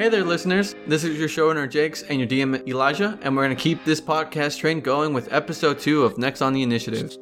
Hey 0.00 0.08
there, 0.08 0.24
listeners. 0.24 0.74
This 0.86 1.04
is 1.04 1.18
your 1.18 1.28
showrunner 1.28 1.68
Jakes 1.68 2.04
and 2.04 2.18
your 2.18 2.26
DM 2.26 2.66
Elijah, 2.66 3.18
and 3.20 3.36
we're 3.36 3.44
going 3.44 3.54
to 3.54 3.62
keep 3.62 3.84
this 3.84 4.00
podcast 4.00 4.58
train 4.58 4.80
going 4.80 5.12
with 5.12 5.30
episode 5.30 5.78
two 5.78 6.04
of 6.04 6.16
Next 6.16 6.40
on 6.40 6.54
the 6.54 6.62
Initiative. 6.62 7.14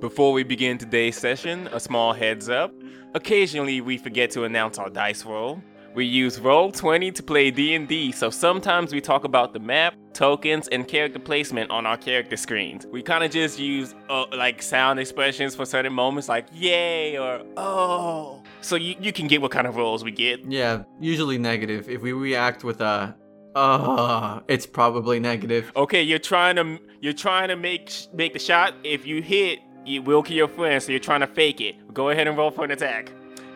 Before 0.00 0.34
we 0.34 0.42
begin 0.42 0.76
today's 0.76 1.16
session, 1.16 1.66
a 1.68 1.80
small 1.80 2.12
heads 2.12 2.50
up. 2.50 2.74
Occasionally, 3.14 3.80
we 3.80 3.96
forget 3.96 4.30
to 4.32 4.44
announce 4.44 4.78
our 4.78 4.90
dice 4.90 5.24
roll. 5.24 5.62
We 5.94 6.04
use 6.04 6.38
Roll20 6.38 7.14
to 7.14 7.22
play 7.22 7.50
D&D, 7.50 8.12
so 8.12 8.28
sometimes 8.28 8.92
we 8.92 9.00
talk 9.00 9.24
about 9.24 9.54
the 9.54 9.60
map, 9.60 9.94
tokens, 10.12 10.68
and 10.68 10.86
character 10.86 11.18
placement 11.18 11.70
on 11.70 11.86
our 11.86 11.96
character 11.96 12.36
screens. 12.36 12.84
We 12.92 13.02
kind 13.02 13.24
of 13.24 13.30
just 13.30 13.58
use 13.58 13.94
uh, 14.10 14.26
like 14.36 14.60
sound 14.60 15.00
expressions 15.00 15.54
for 15.54 15.64
certain 15.64 15.94
moments 15.94 16.28
like 16.28 16.48
yay 16.52 17.16
or 17.16 17.40
oh. 17.56 18.42
So 18.60 18.76
you, 18.76 18.96
you 19.00 19.12
can 19.12 19.28
get 19.28 19.42
what 19.42 19.50
kind 19.52 19.66
of 19.66 19.76
rolls 19.76 20.02
we 20.02 20.10
get. 20.10 20.40
Yeah, 20.50 20.82
usually 21.00 21.38
negative. 21.38 21.88
If 21.88 22.02
we 22.02 22.12
react 22.12 22.64
with 22.64 22.80
a 22.80 23.16
uh, 23.56 24.40
it's 24.48 24.66
probably 24.66 25.18
negative. 25.18 25.72
Okay, 25.74 26.02
you're 26.02 26.18
trying 26.18 26.56
to 26.56 26.78
you're 27.00 27.14
trying 27.14 27.48
to 27.48 27.56
make 27.56 27.90
make 28.12 28.34
the 28.34 28.38
shot. 28.38 28.74
If 28.84 29.06
you 29.06 29.22
hit, 29.22 29.60
you 29.86 30.02
will 30.02 30.22
kill 30.22 30.36
your 30.36 30.48
friend, 30.48 30.82
so 30.82 30.92
you're 30.92 30.98
trying 30.98 31.20
to 31.20 31.26
fake 31.26 31.60
it. 31.60 31.94
Go 31.94 32.10
ahead 32.10 32.28
and 32.28 32.36
roll 32.36 32.50
for 32.50 32.64
an 32.64 32.70
attack. 32.70 33.10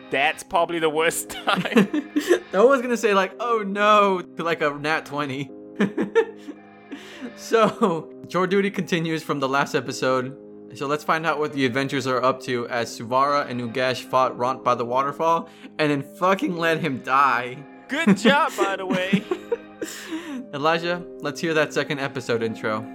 That's 0.09 0.43
probably 0.43 0.79
the 0.79 0.89
worst 0.89 1.29
time. 1.45 1.61
I 2.53 2.63
was 2.63 2.81
gonna 2.81 2.97
say 2.97 3.13
like, 3.13 3.33
oh 3.39 3.63
no, 3.65 4.23
like 4.37 4.61
a 4.61 4.71
nat 4.71 5.05
twenty. 5.05 5.51
so, 7.35 8.11
chore 8.27 8.47
duty 8.47 8.71
continues 8.71 9.21
from 9.21 9.39
the 9.39 9.47
last 9.47 9.75
episode. 9.75 10.35
So 10.73 10.87
let's 10.87 11.03
find 11.03 11.25
out 11.25 11.39
what 11.39 11.53
the 11.53 11.65
adventures 11.65 12.07
are 12.07 12.23
up 12.23 12.41
to 12.43 12.67
as 12.67 12.97
Zuvara 12.97 13.47
and 13.49 13.59
Ugesh 13.61 14.03
fought 14.03 14.37
Ront 14.37 14.63
by 14.63 14.75
the 14.75 14.85
waterfall 14.85 15.49
and 15.77 15.91
then 15.91 16.01
fucking 16.01 16.55
let 16.57 16.79
him 16.79 16.99
die. 16.99 17.57
Good 17.87 18.17
job, 18.17 18.51
by 18.57 18.77
the 18.77 18.85
way. 18.87 19.23
Elijah, 20.53 21.03
let's 21.19 21.41
hear 21.41 21.53
that 21.53 21.73
second 21.73 21.99
episode 21.99 22.43
intro. 22.43 22.85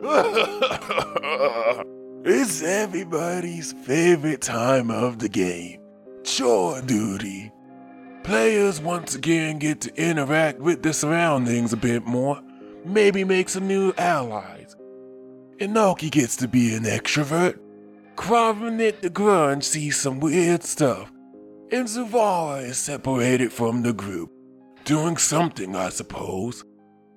it's 2.24 2.62
everybody's 2.62 3.72
favorite 3.72 4.40
time 4.40 4.90
of 4.90 5.18
the 5.18 5.28
game 5.28 5.80
chore 6.28 6.80
duty. 6.82 7.50
Players 8.22 8.80
once 8.80 9.14
again 9.14 9.58
get 9.58 9.80
to 9.80 9.94
interact 9.96 10.60
with 10.60 10.82
the 10.82 10.92
surroundings 10.92 11.72
a 11.72 11.76
bit 11.76 12.04
more, 12.06 12.40
maybe 12.88 13.24
make 13.24 13.48
some 13.48 13.66
new 13.66 13.92
allies. 13.98 14.76
Inoki 15.58 16.10
gets 16.10 16.36
to 16.36 16.48
be 16.48 16.74
an 16.74 16.84
extrovert. 16.84 17.58
Kravenit 18.16 19.00
the 19.00 19.10
Grung 19.10 19.62
sees 19.62 19.96
some 19.96 20.20
weird 20.20 20.62
stuff. 20.62 21.10
And 21.70 21.86
Zuvara 21.86 22.64
is 22.64 22.78
separated 22.78 23.52
from 23.52 23.82
the 23.82 23.92
group. 23.92 24.30
Doing 24.84 25.16
something, 25.16 25.76
I 25.76 25.90
suppose. 25.90 26.64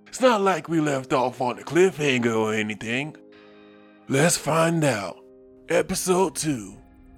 It's 0.08 0.20
not 0.20 0.42
like 0.42 0.68
we 0.68 0.82
left 0.82 1.14
off 1.14 1.40
on 1.40 1.58
a 1.58 1.64
cliffhanger 1.64 2.36
or 2.36 2.54
anything. 2.54 3.16
Let's 4.10 4.38
find 4.38 4.84
out. 4.84 5.18
Episode 5.70 6.36
2 6.36 6.76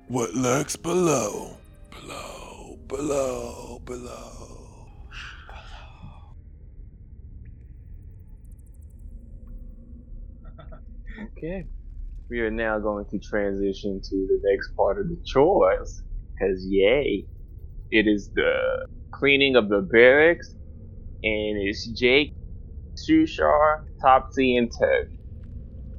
What 0.10 0.36
Lurks 0.36 0.76
Below. 0.76 1.58
Below, 1.90 2.78
below, 2.88 3.82
below. 3.84 4.53
Okay. 11.24 11.68
We 12.30 12.40
are 12.42 12.52
now 12.52 12.80
going 12.80 13.06
to 13.12 13.20
transition 13.20 14.02
to 14.04 14.16
the 14.28 14.40
next 14.44 14.72
part 14.76 15.00
of 15.00 15.08
the 15.10 15.18
chores. 15.26 16.02
Because, 16.40 16.66
yay, 16.68 17.28
it 17.92 18.08
is 18.08 18.32
the 18.36 18.54
cleaning 19.14 19.56
of 19.56 19.70
the 19.70 19.82
barracks, 19.82 20.56
and 21.24 21.58
it's 21.62 21.88
Jake, 22.00 22.34
Shuushar, 22.98 23.82
Topsy, 24.02 24.58
and 24.58 24.72
Tug. 24.72 25.08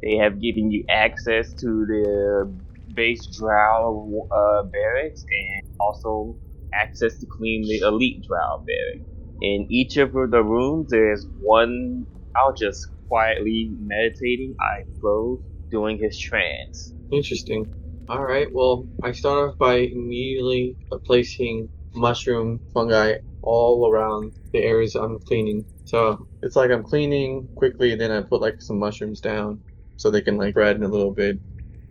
They 0.03 0.17
have 0.17 0.41
given 0.41 0.71
you 0.71 0.85
access 0.91 1.55
to 1.61 1.67
the 1.87 2.57
base 2.95 3.27
drow 3.39 4.29
uh, 4.31 4.65
barracks 4.73 5.25
and 5.31 5.63
also 5.81 6.39
access 6.75 7.19
to 7.21 7.27
clean 7.39 7.63
the 7.69 7.87
elite 7.87 8.25
drow 8.29 8.65
barracks. 8.67 9.07
In 9.41 9.67
each 9.71 9.97
of 9.97 10.13
the 10.13 10.43
rooms, 10.43 10.89
there's 10.91 11.27
one. 11.41 12.07
I'll 12.37 12.55
just 12.55 12.87
quietly 13.09 13.73
meditating, 13.81 14.55
eyes 14.61 14.87
closed, 15.01 15.43
doing 15.71 15.99
his 15.99 16.19
trance. 16.19 16.95
Interesting. 17.11 17.67
All 18.09 18.25
right. 18.25 18.49
Well, 18.53 18.89
I 19.03 19.13
start 19.13 19.51
off 19.51 19.59
by 19.59 19.77
immediately 19.77 20.77
placing 21.07 21.71
mushroom 21.95 22.61
fungi 22.75 23.15
all 23.43 23.91
around 23.91 24.33
the 24.53 24.61
areas 24.61 24.95
I'm 24.95 25.19
cleaning. 25.27 25.67
So 25.85 26.27
it's 26.43 26.57
like 26.57 26.71
I'm 26.71 26.83
cleaning 26.85 27.49
quickly, 27.57 27.93
and 27.93 28.01
then 28.01 28.11
I 28.11 28.23
put 28.23 28.41
like 28.41 28.57
some 28.61 28.79
mushrooms 28.79 29.21
down 29.21 29.63
so 29.97 30.11
they 30.11 30.23
can 30.23 30.37
like 30.37 30.53
spread 30.53 30.77
in 30.77 30.83
a 30.83 30.89
little 30.89 31.15
bit. 31.15 31.39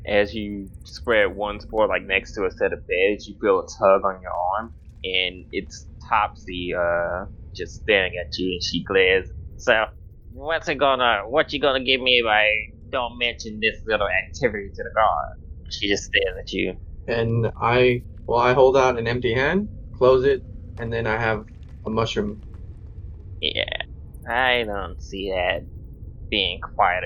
As 0.06 0.34
you 0.34 0.69
spread 0.85 1.35
one 1.35 1.59
spore 1.59 1.88
like 1.88 2.03
next 2.03 2.34
to 2.34 2.46
a 2.46 2.52
set 2.52 2.73
of 2.73 2.79
beds, 2.88 3.28
you 3.28 3.35
feel 3.41 3.59
a 3.59 3.63
tug 3.79 4.02
on 4.06 4.22
your 4.22 4.31
arm, 4.57 4.75
and 5.03 5.46
it's 5.52 5.88
Topsy 6.09 6.73
uh, 6.78 7.25
just 7.56 7.75
staring 7.81 8.13
at 8.19 8.28
you, 8.38 8.52
and 8.53 8.63
she 8.63 8.84
glares. 8.84 9.29
So, 9.57 9.85
what's 10.33 10.67
it 10.67 10.75
gonna? 10.75 11.21
What 11.27 11.53
you 11.53 11.59
gonna 11.61 11.83
give 11.83 12.01
me 12.01 12.19
if 12.23 12.27
I 12.27 12.47
don't 12.91 13.17
mention 13.17 13.59
this 13.61 13.75
little 13.85 14.07
activity 14.07 14.69
to 14.75 14.83
the 14.83 14.91
guard? 14.95 15.38
She 15.69 15.89
just 15.89 16.03
stares 16.05 16.35
at 16.39 16.51
you. 16.51 16.77
And 17.07 17.51
I, 17.59 18.03
well, 18.27 18.39
I 18.39 18.53
hold 18.53 18.77
out 18.77 18.97
an 18.97 19.07
empty 19.07 19.33
hand, 19.33 19.69
close 19.93 20.25
it, 20.25 20.43
and 20.77 20.91
then 20.91 21.07
I 21.07 21.17
have 21.17 21.45
a 21.85 21.89
mushroom. 21.89 22.41
Yeah, 23.41 23.63
I 24.27 24.63
don't 24.63 25.01
see 25.01 25.31
that 25.31 25.67
being 26.29 26.59
quite 26.75 27.01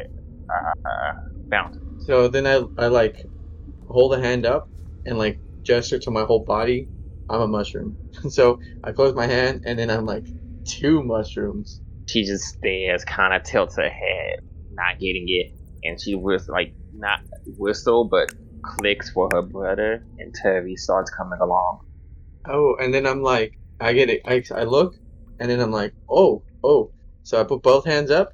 uh, 0.49 1.13
fountain. 1.49 1.81
So 1.99 2.27
then 2.27 2.45
I, 2.47 2.61
I 2.77 2.87
like 2.87 3.25
hold 3.87 4.13
a 4.13 4.21
hand 4.21 4.45
up 4.45 4.69
and 5.05 5.17
like 5.17 5.41
gesture 5.63 5.99
to 5.99 6.11
my 6.11 6.23
whole 6.23 6.43
body. 6.45 6.89
I'm 7.29 7.41
a 7.41 7.47
mushroom. 7.47 7.97
so 8.29 8.59
I 8.83 8.91
close 8.91 9.15
my 9.15 9.27
hand 9.27 9.61
and 9.65 9.77
then 9.79 9.89
I'm 9.89 10.05
like 10.05 10.25
two 10.65 11.03
mushrooms. 11.03 11.81
She 12.07 12.25
just 12.25 12.45
stares, 12.45 13.03
kind 13.05 13.33
of 13.33 13.43
tilts 13.43 13.77
her 13.77 13.89
head, 13.89 14.37
not 14.69 14.99
getting 14.99 15.25
it, 15.27 15.47
and 15.83 16.01
she 16.01 16.15
was 16.15 16.47
like 16.49 16.73
not 16.91 17.19
whistle, 17.45 18.07
but 18.09 18.29
clicks 18.63 19.09
for 19.11 19.29
her 19.33 19.41
brother, 19.41 20.05
and 20.17 20.33
Turvy 20.41 20.75
starts 20.75 21.11
coming 21.11 21.39
along. 21.41 21.79
Oh, 22.47 22.75
and 22.79 22.93
then 22.93 23.05
I'm 23.05 23.21
like, 23.21 23.53
I 23.79 23.93
get 23.93 24.09
it. 24.09 24.21
I, 24.25 24.43
I 24.55 24.63
look, 24.63 24.95
and 25.39 25.51
then 25.51 25.59
I'm 25.59 25.71
like, 25.71 25.93
oh, 26.09 26.43
oh. 26.63 26.91
So 27.23 27.39
I 27.39 27.43
put 27.43 27.61
both 27.61 27.85
hands 27.85 28.09
up, 28.09 28.29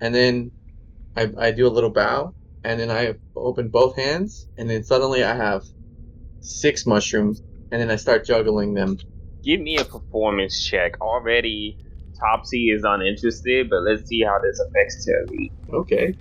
and 0.00 0.14
then 0.14 0.52
I, 1.16 1.30
I 1.38 1.50
do 1.52 1.66
a 1.66 1.70
little 1.70 1.92
bow, 1.92 2.34
and 2.64 2.80
then 2.80 2.90
I 2.90 3.14
open 3.36 3.68
both 3.70 3.96
hands, 3.96 4.48
and 4.56 4.68
then 4.68 4.84
suddenly 4.84 5.22
I 5.22 5.34
have 5.34 5.62
six 6.40 6.86
mushrooms, 6.86 7.42
and 7.70 7.80
then 7.80 7.90
I 7.90 7.96
start 7.96 8.26
juggling 8.26 8.74
them. 8.74 8.98
Give 9.44 9.60
me 9.60 9.76
a 9.76 9.84
performance 9.84 10.60
check. 10.60 11.00
Already, 11.00 11.78
Topsy 12.20 12.68
is 12.70 12.82
uninterested, 12.84 13.68
but 13.70 13.82
let's 13.82 14.06
see 14.08 14.22
how 14.22 14.38
this 14.42 14.60
affects 14.60 15.04
Turvy. 15.04 15.52
Okay. 15.72 16.14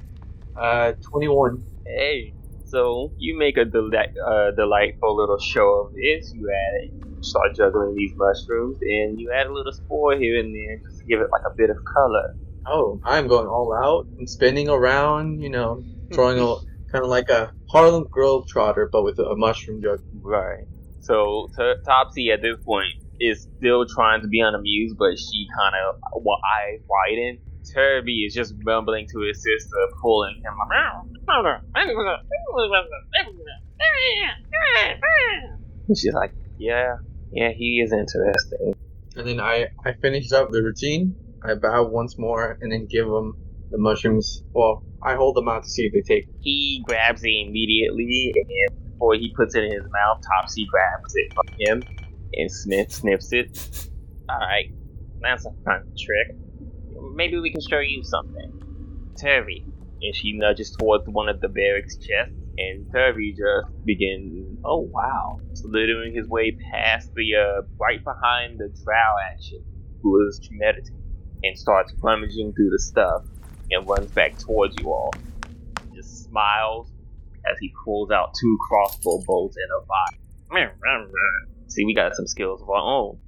Uh, 0.60 0.94
21. 1.12 1.64
Hey, 1.86 2.34
so 2.66 3.14
you 3.18 3.38
make 3.38 3.58
a 3.58 3.66
deli- 3.66 3.98
uh, 4.26 4.52
delightful 4.56 5.16
little 5.16 5.38
show 5.40 5.86
of 5.86 5.94
this. 5.94 6.32
You 6.34 6.50
add, 6.52 6.90
you 6.94 7.18
start 7.22 7.56
juggling 7.56 7.96
these 7.96 8.14
mushrooms, 8.16 8.78
and 8.82 9.20
you 9.20 9.32
add 9.36 9.48
a 9.48 9.54
little 9.54 9.72
spore 9.72 10.16
here 10.18 10.40
and 10.40 10.54
there 10.56 10.78
just 10.84 11.00
to 11.00 11.06
give 11.06 11.20
it 11.22 11.30
like 11.32 11.44
a 11.46 11.54
bit 11.58 11.70
of 11.70 11.78
color. 11.96 12.36
Oh, 12.68 13.00
I'm 13.04 13.28
going 13.28 13.48
all 13.48 13.74
out 13.74 14.08
and 14.18 14.30
spinning 14.30 14.70
around, 14.70 15.42
you 15.42 15.50
know, 15.50 15.84
throwing 16.14 16.40
a 16.40 16.56
kind 16.92 17.04
of 17.04 17.10
like 17.10 17.30
a 17.30 17.54
Harlem 17.70 18.06
Globetrotter, 18.16 18.88
but 18.92 19.04
with 19.04 19.20
a 19.20 19.36
mushroom 19.36 19.82
jug. 19.84 20.00
Right. 20.24 20.66
So 21.02 21.50
T- 21.58 21.74
Topsy 21.86 22.32
at 22.32 22.42
this 22.42 22.58
point 22.66 22.88
is 23.20 23.48
still 23.58 23.86
trying 23.86 24.22
to 24.22 24.28
be 24.28 24.40
unamused, 24.40 24.96
but 24.98 25.18
she 25.18 25.48
kind 25.58 25.76
of 25.76 26.24
well, 26.24 26.40
eyes 26.44 26.82
widen. 26.88 27.40
Turvy 27.74 28.26
is 28.28 28.34
just 28.34 28.54
mumbling 28.62 29.08
to 29.12 29.20
his 29.26 29.42
sister, 29.42 29.82
pulling 30.02 30.36
him. 30.44 30.54
Around. 30.54 31.10
And 35.88 35.98
she's 35.98 36.14
like, 36.14 36.34
yeah, 36.58 36.98
yeah, 37.32 37.50
he 37.56 37.82
is 37.84 37.92
interesting. 37.92 38.74
And 39.16 39.28
then 39.28 39.40
I, 39.40 39.68
I 39.86 39.94
finish 40.02 40.32
up 40.32 40.50
the 40.52 40.62
routine. 40.62 41.18
I 41.44 41.56
bow 41.56 41.88
once 41.88 42.18
more 42.18 42.58
and 42.62 42.72
then 42.72 42.88
give 42.90 43.06
him 43.06 43.34
the 43.72 43.78
mushrooms. 43.78 44.44
Well, 44.54 44.84
I 45.04 45.16
hold 45.16 45.36
them 45.36 45.48
out 45.48 45.64
to 45.64 45.70
see 45.70 45.84
if 45.84 45.94
they 45.94 46.02
take. 46.02 46.26
He 46.40 46.84
grabs 46.86 47.24
it 47.24 47.30
immediately, 47.30 48.34
and 48.36 48.46
before 48.94 49.16
he 49.16 49.34
puts 49.36 49.56
it 49.56 49.64
in 49.64 49.72
his 49.72 49.84
mouth, 49.84 50.18
Topsy 50.26 50.66
grabs 50.70 51.14
it 51.14 51.28
from 51.34 51.46
him 51.58 51.86
and 52.36 52.52
sniff, 52.52 52.92
sniffs 52.92 53.32
it. 53.32 53.90
Alright, 54.30 54.72
that's 55.22 55.46
a 55.46 55.52
fun 55.64 55.92
trick. 55.98 56.36
Maybe 57.14 57.40
we 57.40 57.52
can 57.52 57.62
show 57.62 57.80
you 57.80 58.04
something. 58.04 59.14
Turvy. 59.20 59.66
And 60.02 60.16
she 60.16 60.34
nudges 60.34 60.76
towards 60.78 61.08
one 61.08 61.30
of 61.30 61.40
the 61.42 61.48
barracks 61.48 61.98
chests, 61.98 62.36
and 62.58 62.86
Turvy 62.92 63.34
just 63.34 63.86
begins 63.86 64.46
Oh 64.68 64.80
wow! 64.80 65.40
Slithering 65.54 66.16
his 66.16 66.28
way 66.28 66.52
past 66.52 67.14
the 67.14 67.36
uh, 67.36 67.62
right 67.80 68.04
behind 68.04 68.58
the 68.58 68.70
drow 68.84 69.16
action, 69.32 69.64
who 70.02 70.28
is 70.28 70.40
meditating, 70.52 71.02
and 71.44 71.58
starts 71.58 71.94
rummaging 72.02 72.54
through 72.54 72.72
the 72.72 72.80
stuff 72.80 73.26
and 73.70 73.88
runs 73.88 74.10
back 74.12 74.40
towards 74.40 74.76
you 74.80 74.92
all. 74.92 75.14
He 75.92 75.98
just 75.98 76.26
smiles 76.26 76.92
as 77.50 77.58
he 77.60 77.72
pulls 77.84 78.10
out 78.10 78.34
two 78.40 78.58
crossbow 78.68 79.22
bolts 79.26 79.56
and 79.56 79.84
a 79.84 79.86
box. 79.86 80.16
See, 81.76 81.86
we 81.86 81.96
got 81.96 82.16
some 82.16 82.28
skills 82.28 82.62
of 82.64 82.70
our 82.70 82.78
own. 82.82 83.20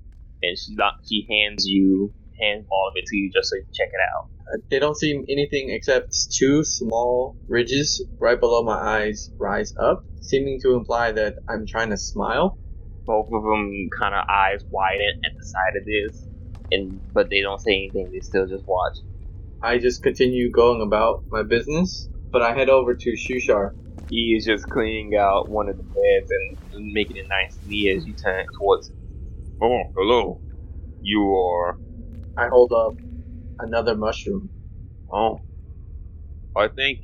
And 0.44 0.58
she 0.58 0.76
she 1.08 1.28
hands 1.30 1.66
you 1.68 2.14
hands 2.40 2.68
all 2.72 2.90
of 2.90 2.94
it 2.98 3.06
to 3.08 3.18
you 3.18 3.32
just 3.34 3.50
so 3.50 3.58
you 3.58 3.64
can 3.64 3.74
check 3.74 3.90
it 3.94 4.02
out. 4.16 4.26
Uh, 4.56 4.62
They 4.72 4.80
don't 4.80 4.98
seem 4.98 5.26
anything 5.30 5.72
except 5.72 6.16
two 6.38 6.64
small 6.64 7.38
ridges 7.50 8.06
right 8.20 8.40
below 8.40 8.64
my 8.64 8.76
eyes 8.78 9.32
rise 9.40 9.74
up, 9.82 10.04
seeming 10.22 10.60
to 10.64 10.76
imply 10.76 11.14
that 11.14 11.36
I'm 11.50 11.66
trying 11.68 11.92
to 11.92 11.98
smile. 11.98 12.60
Both 13.08 13.28
of 13.34 13.44
them 13.44 13.72
kind 14.00 14.16
of 14.16 14.24
eyes 14.30 14.62
widen 14.72 15.14
at 15.26 15.34
the 15.38 15.46
sight 15.46 15.78
of 15.80 15.86
this, 15.86 16.28
and 16.72 17.02
but 17.14 17.28
they 17.32 17.42
don't 17.42 17.60
say 17.62 17.72
anything. 17.74 18.12
They 18.14 18.22
still 18.22 18.48
just 18.48 18.66
watch. 18.68 18.94
I 19.62 19.80
just 19.80 20.04
continue 20.04 20.52
going 20.52 20.82
about 20.82 21.24
my 21.32 21.44
business, 21.44 22.10
but 22.32 22.44
I 22.44 22.54
head 22.56 22.70
over 22.70 22.96
to 22.96 23.12
Shuushar. 23.18 23.72
He 24.10 24.36
is 24.38 24.46
just 24.46 24.66
cleaning 24.70 25.16
out 25.20 25.50
one 25.50 25.68
of 25.70 25.78
the 25.78 25.84
beds 25.84 26.32
and 26.72 26.94
making 26.94 27.18
it 27.18 27.26
nice 27.30 27.58
and 27.60 27.68
neat 27.68 27.96
as 27.98 28.06
you 28.06 28.16
turn 28.24 28.46
towards 28.60 28.90
him. 28.90 28.96
Oh, 29.62 29.84
hello. 29.96 30.42
You 31.02 31.36
are. 31.36 31.80
I 32.38 32.48
hold 32.50 32.72
up 32.72 32.96
another 33.60 33.96
mushroom. 33.96 34.52
Oh, 35.12 35.40
I 36.56 36.68
think 36.68 37.00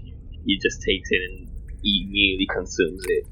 he 0.46 0.60
just 0.62 0.80
takes 0.86 1.10
it 1.10 1.22
and 1.30 1.50
immediately 1.84 2.48
consumes 2.54 3.04
it. 3.08 3.24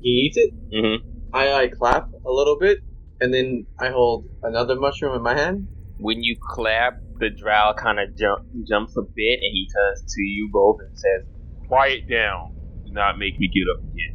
He 0.00 0.08
eats 0.08 0.36
it. 0.38 0.50
Mm-hmm. 0.74 1.02
I 1.32 1.52
like 1.52 1.72
clap 1.72 2.08
a 2.26 2.30
little 2.30 2.58
bit, 2.58 2.78
and 3.20 3.32
then 3.32 3.66
I 3.78 3.90
hold 3.90 4.26
another 4.42 4.76
mushroom 4.76 5.14
in 5.14 5.22
my 5.22 5.38
hand. 5.38 5.68
When 5.98 6.22
you 6.22 6.36
clap, 6.54 6.94
the 7.20 7.30
drow 7.30 7.74
kind 7.78 8.00
of 8.00 8.16
jump, 8.16 8.40
jumps 8.68 8.96
a 8.96 9.02
bit 9.02 9.38
and 9.42 9.52
he 9.52 9.68
turns 9.74 10.02
to 10.14 10.22
you 10.22 10.50
both 10.52 10.76
and 10.80 10.90
says, 10.96 11.26
Quiet 11.68 12.00
down. 12.10 12.51
Do 12.92 13.00
not 13.00 13.18
make 13.18 13.34
me 13.38 13.50
get 13.52 13.64
up 13.72 13.80
again. 13.84 14.14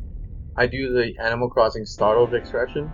I 0.56 0.68
do 0.68 0.94
the 0.94 1.14
Animal 1.24 1.50
Crossing 1.50 1.86
startled 1.86 2.34
expression. 2.36 2.94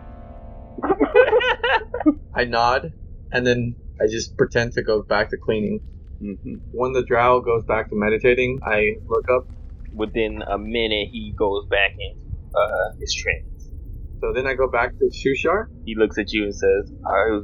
I 2.34 2.46
nod, 2.46 2.92
and 3.32 3.46
then 3.46 3.76
I 4.02 4.06
just 4.10 4.38
pretend 4.38 4.74
to 4.74 4.84
go 4.84 5.04
back 5.04 5.30
to 5.32 5.38
cleaning. 5.44 5.82
hmm 6.22 6.36
When 6.72 6.94
the 6.94 7.04
drow 7.06 7.42
goes 7.42 7.64
back 7.68 7.90
to 7.90 7.96
meditating, 7.98 8.60
I 8.66 8.96
look 9.08 9.26
up. 9.30 9.44
Within 9.94 10.42
a 10.50 10.58
minute, 10.58 11.10
he 11.12 11.36
goes 11.38 11.66
back 11.70 11.92
into 12.00 12.36
uh, 12.58 12.90
his 13.00 13.14
trance. 13.14 13.72
So 14.22 14.32
then 14.34 14.48
I 14.48 14.56
go 14.56 14.70
back 14.72 14.98
to 15.00 15.06
Shuushar. 15.12 15.66
He 15.84 15.96
looks 15.98 16.18
at 16.18 16.32
you 16.32 16.44
and 16.46 16.56
says, 16.56 16.92
I 17.06 17.42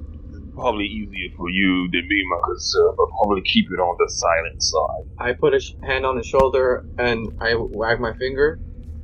probably 0.59 0.85
easier 0.85 1.29
for 1.37 1.49
you 1.49 1.89
than 1.91 2.03
me, 2.07 2.23
because 2.29 2.77
uh, 2.79 2.89
I'll 3.01 3.11
probably 3.23 3.43
keep 3.51 3.67
it 3.71 3.79
on 3.81 3.97
the 3.99 4.09
silent 4.09 4.61
side. 4.61 5.29
I 5.29 5.33
put 5.39 5.55
a 5.55 5.59
sh- 5.61 5.73
hand 5.83 6.05
on 6.05 6.17
his 6.17 6.27
shoulder 6.27 6.83
and 6.97 7.29
I 7.41 7.55
wag 7.57 7.99
my 8.01 8.13
finger, 8.19 8.59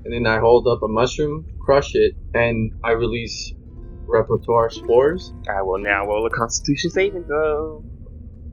and 0.05 0.13
then 0.13 0.31
I 0.31 0.39
hold 0.39 0.67
up 0.67 0.81
a 0.83 0.89
mushroom, 0.89 1.47
crush 1.61 1.91
it, 1.95 2.13
and 2.33 2.71
I 2.83 2.91
release 2.91 3.53
rapport 4.07 4.69
spores. 4.71 5.33
I 5.49 5.63
will 5.63 5.79
now 5.79 6.05
roll 6.07 6.27
a 6.27 6.31
constitution 6.31 6.91
saving 6.91 7.25
throw. 7.25 7.85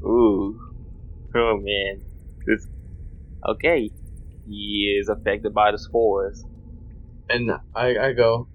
Ooh. 0.05 0.59
Oh 1.35 1.59
man. 1.63 2.05
This 2.47 2.67
Okay. 3.49 3.93
He 4.47 4.99
is 5.01 5.09
affected 5.09 5.55
by 5.55 5.73
the 5.73 5.79
spores. 5.79 6.43
And 7.29 7.51
I, 7.75 7.97
I 7.99 8.13
go, 8.15 8.49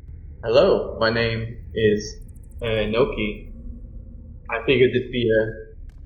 Hello, 0.44 0.98
my 1.00 1.12
name 1.12 1.58
is 1.74 2.16
uh, 2.62 2.66
Noki. 2.68 3.47
I 4.50 4.64
figured 4.66 4.92
this 4.94 5.10
be 5.12 5.30
a. 5.30 5.42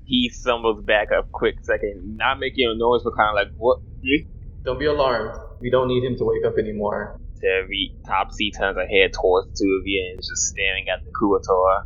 He 0.04 0.28
stumbles 0.30 0.84
back 0.84 1.08
a 1.10 1.22
quick 1.32 1.54
second, 1.62 2.16
not 2.16 2.38
making 2.38 2.66
a 2.66 2.76
noise, 2.76 3.02
but 3.04 3.14
kind 3.16 3.30
of 3.30 3.34
like, 3.34 3.52
what? 3.56 3.78
Hmm? 4.02 4.26
Don't 4.64 4.78
be 4.78 4.86
alarmed. 4.86 5.38
We 5.60 5.70
don't 5.70 5.88
need 5.88 6.04
him 6.04 6.16
to 6.18 6.24
wake 6.24 6.44
up 6.44 6.58
anymore. 6.58 7.16
Terry 7.40 7.94
Topsy 8.06 8.50
turns 8.50 8.76
her 8.76 8.86
head 8.86 9.12
towards 9.12 9.48
the 9.48 9.54
two 9.58 9.70
of 9.78 9.82
you 9.84 10.10
and 10.10 10.18
is 10.18 10.28
just 10.28 10.42
staring 10.50 10.86
at 10.92 11.00
the 11.04 11.10
Kuo-toa. 11.10 11.82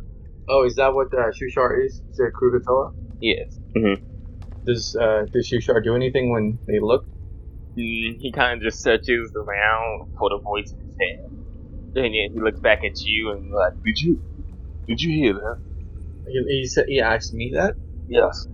Oh, 0.49 0.65
is 0.65 0.75
that 0.75 0.93
what 0.93 1.07
uh, 1.13 1.29
Shuushar 1.33 1.83
is? 1.85 2.01
Is 2.09 2.19
it 2.19 2.33
Krugatoa? 2.39 2.91
Yes. 3.19 3.59
Does, 4.65 4.95
uh, 4.99 5.25
does 5.33 5.49
Shuushar 5.51 5.83
do 5.83 5.95
anything 5.95 6.31
when 6.31 6.59
they 6.67 6.79
look? 6.79 7.03
Mm, 7.77 8.17
he 8.19 8.31
kind 8.33 8.57
of 8.57 8.63
just 8.63 8.81
searches 8.81 9.31
around 9.35 10.07
for 10.17 10.29
the 10.29 10.39
voice 10.43 10.71
in 10.71 10.85
his 10.85 10.95
head. 10.99 11.19
And 11.95 12.05
then 12.05 12.11
he 12.11 12.39
looks 12.41 12.59
back 12.59 12.79
at 12.83 12.99
you 13.03 13.31
and 13.31 13.51
like, 13.51 13.73
Did 13.83 13.99
you? 13.99 14.21
Did 14.87 15.01
you 15.01 15.13
hear 15.13 15.33
that? 15.33 15.57
He, 16.29 16.43
he, 16.47 16.67
said, 16.67 16.85
he 16.87 17.01
asked 17.01 17.33
me 17.33 17.51
that. 17.53 17.75
yes. 18.07 18.47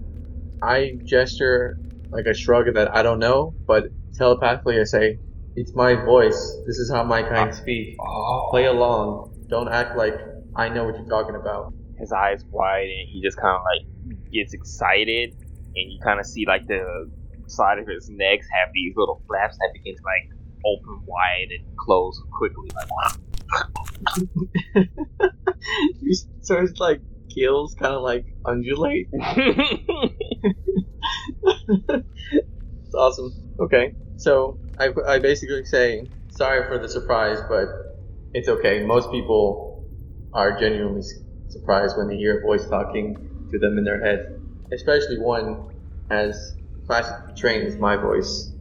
I 0.61 0.97
gesture 1.03 1.77
like 2.09 2.25
a 2.25 2.33
shrug 2.33 2.73
that 2.73 2.95
I 2.95 3.03
don't 3.03 3.19
know, 3.19 3.53
but 3.67 3.85
telepathically 4.13 4.79
I 4.79 4.83
say, 4.83 5.19
It's 5.55 5.73
my 5.75 5.95
voice. 5.95 6.57
This 6.65 6.77
is 6.77 6.89
how 6.91 7.03
my 7.03 7.21
kind 7.21 7.49
ah. 7.49 7.53
speak. 7.53 7.97
Oh. 7.99 8.47
Play 8.51 8.65
along. 8.65 9.33
Don't 9.47 9.67
act 9.69 9.97
like 9.97 10.15
I 10.55 10.69
know 10.69 10.85
what 10.85 10.95
you're 10.95 11.09
talking 11.09 11.35
about. 11.35 11.73
his 11.97 12.11
eyes 12.11 12.43
wide 12.51 12.89
and 12.89 13.09
he 13.09 13.21
just 13.21 13.37
kind 13.37 13.55
of 13.55 13.61
like 13.63 13.85
gets 14.31 14.53
excited 14.53 15.35
and 15.75 15.91
you 15.91 15.99
kind 16.03 16.19
of 16.19 16.25
see 16.25 16.45
like 16.45 16.67
the 16.67 17.09
side 17.47 17.79
of 17.79 17.87
his 17.87 18.09
necks 18.09 18.47
have 18.51 18.69
these 18.73 18.93
little 18.95 19.21
flaps 19.27 19.57
that 19.57 19.69
begin 19.73 19.95
to 19.95 20.01
like 20.03 20.29
open 20.65 21.01
wide 21.05 21.49
and 21.51 21.77
close 21.77 22.21
quickly 22.31 22.69
like 22.75 22.89
wow. 22.91 23.11
so 26.41 26.57
it's 26.57 26.79
like 26.79 27.01
gills 27.35 27.75
kind 27.79 27.93
of 27.95 28.01
like 28.03 28.25
undulate. 28.45 29.07
it's 29.13 30.15
awesome. 32.95 33.33
Okay, 33.59 33.95
so 34.17 34.59
I, 34.79 34.89
I 35.07 35.19
basically 35.19 35.65
say 35.65 36.09
sorry 36.29 36.67
for 36.67 36.79
the 36.79 36.89
surprise, 36.89 37.39
but 37.49 37.67
it's 38.33 38.49
okay. 38.49 38.85
Most 38.85 39.11
people 39.11 39.83
are 40.33 40.59
genuinely 40.59 41.03
surprised 41.49 41.97
when 41.97 42.07
they 42.07 42.17
hear 42.17 42.39
a 42.39 42.41
voice 42.41 42.67
talking 42.69 43.17
to 43.51 43.59
them 43.59 43.77
in 43.77 43.83
their 43.85 44.03
head, 44.03 44.25
especially 44.73 45.19
one 45.19 45.67
as 46.09 46.37
classically 46.87 47.33
trained 47.37 47.67
as 47.67 47.77
my 47.77 47.97
voice. 47.97 48.51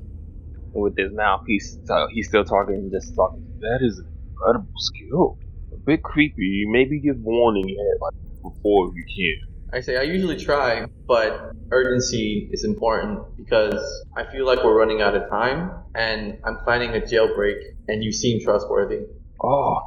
with 0.74 0.94
his 0.96 1.10
mouth 1.12 1.40
he's 1.46 1.78
so 1.84 2.06
he's 2.12 2.28
still 2.28 2.44
talking 2.44 2.90
just 2.92 3.14
talking 3.16 3.42
That 3.60 3.80
is 3.82 3.98
an 3.98 4.06
incredible 4.30 4.70
skill. 4.78 5.38
A 5.74 5.78
bit 5.86 6.02
creepy. 6.02 6.64
Maybe 6.68 7.00
give 7.00 7.16
warning 7.20 7.64
ahead, 7.64 7.98
like 8.02 8.14
before 8.42 8.92
you 8.94 9.04
can. 9.16 9.36
I 9.78 9.80
say 9.82 9.96
I 9.98 10.02
usually 10.02 10.38
try, 10.38 10.86
but 11.08 11.52
urgency 11.72 12.48
is 12.52 12.64
important 12.64 13.20
because 13.38 13.82
I 14.16 14.24
feel 14.32 14.46
like 14.46 14.64
we're 14.64 14.78
running 14.78 15.02
out 15.02 15.16
of 15.16 15.30
time 15.30 15.72
and 15.94 16.38
I'm 16.44 16.58
planning 16.64 16.90
a 16.96 17.00
jailbreak 17.00 17.56
and 17.88 18.04
you 18.04 18.12
seem 18.12 18.42
trustworthy. 18.44 19.00
Oh, 19.42 19.80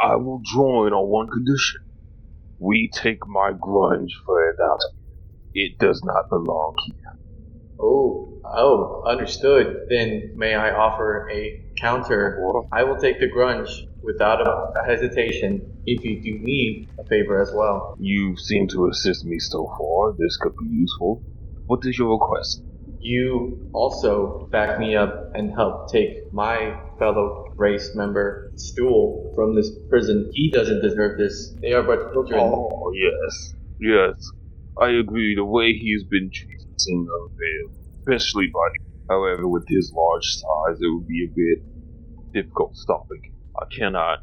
I 0.00 0.16
will 0.16 0.42
join 0.44 0.92
on 0.92 1.08
one 1.08 1.28
condition. 1.28 1.80
We 2.58 2.90
take 2.94 3.26
my 3.26 3.52
grunge 3.52 4.10
further 4.26 4.56
out. 4.72 4.80
It 5.54 5.78
does 5.78 6.02
not 6.04 6.30
belong 6.30 6.74
here. 6.86 7.07
Oh, 7.80 8.40
oh, 8.44 9.02
understood. 9.06 9.76
Then 9.88 10.32
may 10.36 10.54
I 10.54 10.70
offer 10.72 11.28
a 11.30 11.52
counter? 11.80 12.42
I 12.72 12.84
will 12.84 12.96
take 12.96 13.20
the 13.20 13.28
grunge 13.28 13.70
without 14.02 14.40
a, 14.46 14.84
hesitation 14.86 15.60
if 15.86 16.04
you 16.04 16.22
do 16.22 16.38
need 16.44 16.88
a 16.98 17.04
favor 17.08 17.40
as 17.40 17.52
well. 17.54 17.94
You 17.98 18.36
seem 18.36 18.68
to 18.68 18.88
assist 18.88 19.24
me 19.24 19.38
so 19.38 19.68
far. 19.78 20.14
This 20.18 20.36
could 20.40 20.54
be 20.60 20.68
useful. 20.70 21.22
What 21.66 21.80
is 21.84 21.98
your 21.98 22.12
request? 22.12 22.62
You 23.00 23.70
also 23.74 24.48
back 24.50 24.78
me 24.78 24.96
up 24.96 25.30
and 25.34 25.52
help 25.52 25.92
take 25.92 26.32
my 26.32 26.80
fellow 26.98 27.44
race 27.56 27.90
member 27.94 28.50
stool 28.56 29.32
from 29.34 29.54
this 29.54 29.70
prison. 29.90 30.30
He 30.32 30.50
doesn't 30.50 30.80
deserve 30.80 31.18
this. 31.18 31.54
They 31.60 31.72
are 31.72 31.82
but 31.82 32.12
children. 32.12 32.40
Oh, 32.40 32.92
yes. 32.94 33.54
Yes. 33.78 34.14
I 34.80 34.90
agree. 34.90 35.34
The 35.34 35.44
way 35.44 35.72
he's 35.72 36.04
been 36.04 36.30
treated 36.32 36.67
seems 36.80 37.08
unfair, 37.08 37.60
especially 38.00 38.46
by. 38.52 38.68
However, 39.08 39.48
with 39.48 39.64
his 39.68 39.92
large 39.94 40.24
size, 40.24 40.78
it 40.80 40.88
would 40.92 41.06
be 41.06 41.24
a 41.24 41.32
bit 41.34 41.64
difficult 42.32 42.76
stopping. 42.76 43.22
I 43.56 43.64
cannot 43.74 44.18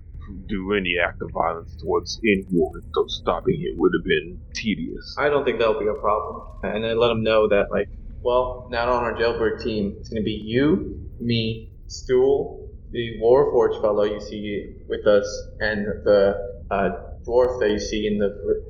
do 0.48 0.74
any 0.74 0.96
act 1.04 1.22
of 1.22 1.30
violence 1.34 1.76
towards 1.82 2.20
anyone, 2.24 2.82
so 2.94 3.06
stopping 3.08 3.60
him 3.60 3.78
would 3.78 3.92
have 3.98 4.06
been 4.06 4.40
tedious. 4.54 5.16
I 5.18 5.30
don't 5.30 5.44
think 5.44 5.60
that'll 5.60 5.80
be 5.80 5.88
a 5.88 5.94
problem. 5.94 6.42
And 6.64 6.86
I 6.86 6.94
let 6.94 7.12
him 7.12 7.24
know 7.24 7.48
that, 7.50 7.68
like, 7.72 7.90
well, 8.22 8.68
now 8.72 8.92
on 8.92 9.04
our 9.04 9.18
jailbird 9.18 9.62
team, 9.62 9.96
it's 10.00 10.10
going 10.10 10.22
to 10.22 10.26
be 10.26 10.42
you, 10.44 11.10
me, 11.20 11.72
Stool, 11.88 12.70
the 12.92 13.20
Warforged 13.22 13.82
fellow 13.82 14.04
you 14.04 14.20
see 14.20 14.74
with 14.88 15.06
us, 15.06 15.28
and 15.60 15.86
the 16.04 16.36
uh, 16.72 16.90
dwarf 17.28 17.60
that 17.60 17.70
you 17.70 17.80
see 17.80 18.08
in 18.08 18.18
the 18.18 18.30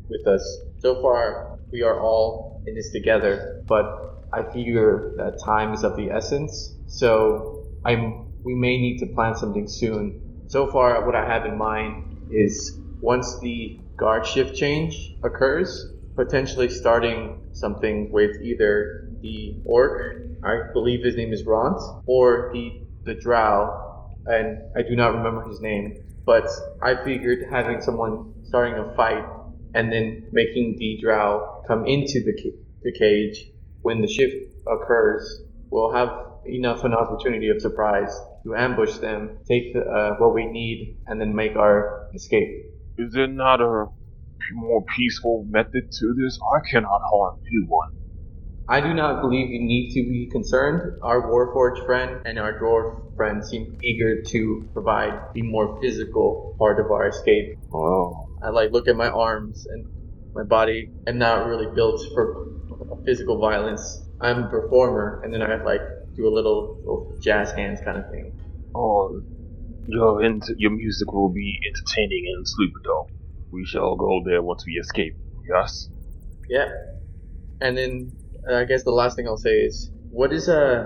with 0.10 0.27
us. 0.27 0.44
So 0.80 1.01
far, 1.01 1.58
we 1.72 1.82
are 1.84 2.00
all 2.01 2.45
in 2.67 2.75
this 2.75 2.91
together, 2.91 3.63
but 3.67 3.86
I 4.34 4.43
figure 4.51 5.13
that 5.17 5.39
time 5.43 5.74
is 5.74 5.84
of 5.84 5.95
the 5.95 6.12
essence. 6.12 6.75
So 6.88 7.63
I'm 7.84 8.25
we 8.43 8.53
may 8.53 8.77
need 8.77 9.00
to 9.00 9.07
plan 9.15 9.36
something 9.36 9.67
soon. 9.67 10.22
so 10.48 10.72
far, 10.72 11.05
what 11.05 11.15
I 11.15 11.25
have 11.25 11.45
in 11.45 11.57
mind 11.57 12.03
is 12.29 12.79
once 13.01 13.39
the 13.41 13.79
guard 13.98 14.25
shift 14.25 14.55
change 14.55 15.15
occurs, 15.24 15.69
potentially 16.15 16.69
starting 16.69 17.41
something 17.53 18.12
with 18.12 18.39
either 18.43 19.10
the 19.22 19.62
orc, 19.65 20.15
I 20.43 20.72
believe 20.74 21.03
his 21.03 21.15
name 21.15 21.34
is 21.34 21.43
Ront, 21.45 21.81
or 22.05 22.51
the 22.53 22.72
the 23.05 23.15
drow, 23.15 24.15
and 24.25 24.57
I 24.75 24.81
do 24.81 24.95
not 24.95 25.15
remember 25.15 25.48
his 25.48 25.62
name. 25.62 25.93
But 26.25 26.48
I 26.81 27.03
figured 27.03 27.39
having 27.51 27.81
someone 27.81 28.34
starting 28.43 28.75
a 28.75 28.95
fight 28.95 29.25
and 29.75 29.91
then 29.91 30.27
making 30.32 30.77
the 30.79 30.98
drow 31.01 31.62
come 31.67 31.86
into 31.86 32.22
the 32.25 32.34
ca- 32.41 32.58
the 32.84 32.94
cage 32.94 33.38
when 33.82 34.01
the 34.01 34.08
shift 34.08 34.36
occurs 34.67 35.24
will 35.70 35.94
have 35.94 36.10
enough 36.48 36.84
an 36.84 36.94
opportunity 36.94 37.50
of 37.50 37.62
surprise 37.62 38.13
to 38.44 38.55
ambush 38.55 38.98
them, 38.98 39.38
take 39.48 39.74
the, 39.74 39.82
uh, 39.82 40.15
what 40.20 40.34
we 40.34 40.46
need, 40.46 41.00
and 41.08 41.20
then 41.20 41.36
make 41.36 41.55
our 41.55 42.08
escape. 42.15 42.50
Is 42.98 43.13
there 43.13 43.27
not 43.27 43.62
a 43.62 43.86
more 44.53 44.84
peaceful 44.96 45.46
method 45.50 45.91
to 46.00 46.13
this? 46.17 46.39
I 46.55 46.60
cannot 46.72 47.01
harm 47.12 47.36
anyone. 47.51 47.89
I 48.67 48.81
do 48.81 48.93
not 48.95 49.22
believe 49.22 49.50
you 49.50 49.62
need 49.62 49.91
to 49.93 50.01
be 50.10 50.29
concerned. 50.31 50.81
Our 51.03 51.29
Warforged 51.29 51.86
friend 51.86 52.22
and 52.25 52.39
our 52.39 52.60
Dwarf 52.60 52.93
friend 53.17 53.45
seem 53.45 53.77
eager 53.84 54.24
to 54.31 54.69
provide 54.74 55.13
the 55.36 55.43
more 55.43 55.79
physical 55.81 56.55
part 56.60 56.79
of 56.79 56.88
our 56.91 57.07
escape. 57.10 57.45
Oh. 57.74 58.15
I 58.41 58.50
like 58.50 58.72
look 58.72 58.88
at 58.88 58.95
my 58.98 59.10
arms 59.10 59.65
and 59.69 59.86
my 60.36 60.43
body. 60.45 60.91
I'm 61.07 61.19
not 61.19 61.48
really 61.48 61.67
built 61.75 62.01
for 62.15 62.36
physical 63.05 63.39
violence. 63.39 63.84
I'm 64.22 64.45
a 64.45 64.50
performer, 64.50 65.22
and 65.24 65.34
then 65.34 65.43
I 65.43 65.63
like 65.63 65.81
do 66.17 66.27
a 66.27 66.34
little, 66.34 66.77
little 66.86 67.07
jazz 67.24 67.51
hands 67.53 67.81
kind 67.86 68.00
of 68.00 68.05
thing. 68.12 68.34
Oh, 68.75 69.22
your 69.88 70.24
ent- 70.24 70.51
your 70.57 70.72
music 70.72 71.13
will 71.13 71.31
be 71.34 71.60
entertaining 71.69 72.25
in 72.36 72.43
Sloobludop. 72.43 73.05
We 73.51 73.65
shall 73.65 73.95
go 73.98 74.22
there 74.25 74.43
once 74.43 74.63
we 74.67 74.74
escape. 74.74 75.15
Yes. 75.50 75.89
Yeah. 76.50 76.69
And 77.62 77.77
then 77.77 78.13
I 78.50 78.66
guess 78.66 78.84
the 78.84 78.92
last 78.92 79.16
thing 79.16 79.28
I'll 79.28 79.38
say 79.38 79.56
is, 79.56 79.92
what 80.10 80.32
is 80.34 80.48
a? 80.48 80.86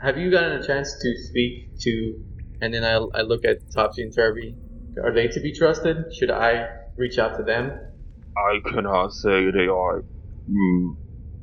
Have 0.00 0.18
you 0.18 0.30
gotten 0.30 0.52
a 0.52 0.66
chance 0.66 0.92
to 1.00 1.14
speak 1.16 1.70
to? 1.80 2.14
And 2.60 2.72
then 2.72 2.84
I, 2.84 2.94
I 3.14 3.22
look 3.22 3.44
at 3.44 3.58
Topsy 3.74 4.02
and 4.02 4.14
Turvy. 4.14 4.56
Are 5.02 5.12
they 5.12 5.28
to 5.28 5.40
be 5.40 5.52
trusted? 5.52 5.96
Should 6.18 6.30
I 6.30 6.66
reach 6.96 7.18
out 7.18 7.36
to 7.36 7.42
them? 7.42 7.72
I 8.36 8.58
cannot 8.68 9.12
say 9.12 9.50
they 9.50 9.66
are 9.66 10.04
mm, 10.50 10.96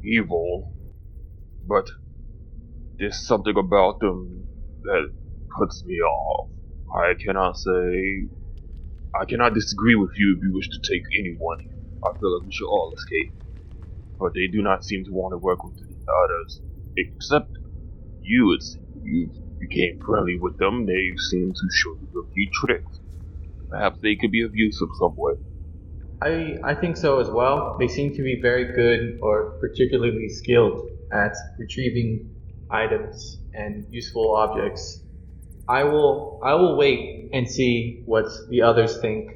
evil, 0.03 0.73
but 1.65 1.85
there's 2.99 3.25
something 3.25 3.57
about 3.57 3.99
them 3.99 4.47
that 4.83 5.09
puts 5.57 5.83
me 5.85 5.95
off. 5.95 6.49
I 6.95 7.13
cannot 7.23 7.57
say. 7.57 8.29
I 9.19 9.25
cannot 9.25 9.53
disagree 9.53 9.95
with 9.95 10.11
you 10.17 10.35
if 10.37 10.43
you 10.43 10.53
wish 10.53 10.69
to 10.69 10.79
take 10.93 11.03
anyone. 11.19 11.57
I 12.03 12.11
feel 12.19 12.33
like 12.33 12.45
we 12.45 12.51
should 12.53 12.67
all 12.67 12.93
escape. 12.95 13.33
But 14.21 14.35
they 14.35 14.47
do 14.47 14.61
not 14.61 14.85
seem 14.85 15.03
to 15.05 15.11
want 15.11 15.33
to 15.33 15.37
work 15.39 15.63
with 15.63 15.77
the 15.77 15.85
others. 16.23 16.61
Except 16.95 17.57
you, 18.21 18.53
it's, 18.53 18.77
you 19.01 19.31
became 19.59 19.99
friendly 20.05 20.37
with 20.39 20.57
them. 20.59 20.85
They 20.85 21.11
seem 21.31 21.51
to 21.51 21.67
show 21.73 21.97
you 21.99 22.21
a 22.21 22.33
few 22.33 22.47
tricks. 22.53 22.99
Perhaps 23.69 23.99
they 24.01 24.15
could 24.15 24.31
be 24.31 24.43
of 24.43 24.51
use 24.53 24.79
in 24.79 24.89
some 24.99 25.15
way. 25.15 25.33
I, 26.21 26.57
I 26.63 26.75
think 26.75 26.97
so 26.97 27.19
as 27.19 27.29
well. 27.29 27.77
They 27.79 27.87
seem 27.87 28.13
to 28.15 28.21
be 28.21 28.39
very 28.39 28.75
good 28.75 29.17
or 29.23 29.57
particularly 29.59 30.29
skilled 30.29 30.87
at 31.11 31.33
retrieving 31.57 32.29
items 32.69 33.39
and 33.55 33.85
useful 33.89 34.35
objects. 34.35 35.01
I 35.67 35.83
will 35.83 36.39
I 36.43 36.53
will 36.53 36.77
wait 36.77 37.29
and 37.33 37.49
see 37.49 38.03
what 38.05 38.25
the 38.49 38.61
others 38.61 38.99
think, 38.99 39.31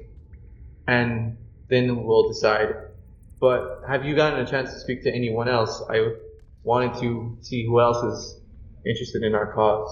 and 0.88 1.38
then 1.70 2.04
we'll 2.04 2.27
decide. 2.27 2.70
But 3.45 3.81
have 3.87 4.03
you 4.05 4.15
gotten 4.15 4.39
a 4.39 4.49
chance 4.49 4.73
to 4.73 4.79
speak 4.79 5.03
to 5.03 5.11
anyone 5.13 5.47
else? 5.47 5.83
I 5.87 5.97
wanted 6.63 6.99
to 7.01 7.37
see 7.41 7.63
who 7.63 7.79
else 7.79 8.01
is 8.11 8.41
interested 8.83 9.21
in 9.21 9.35
our 9.35 9.53
cause. 9.53 9.91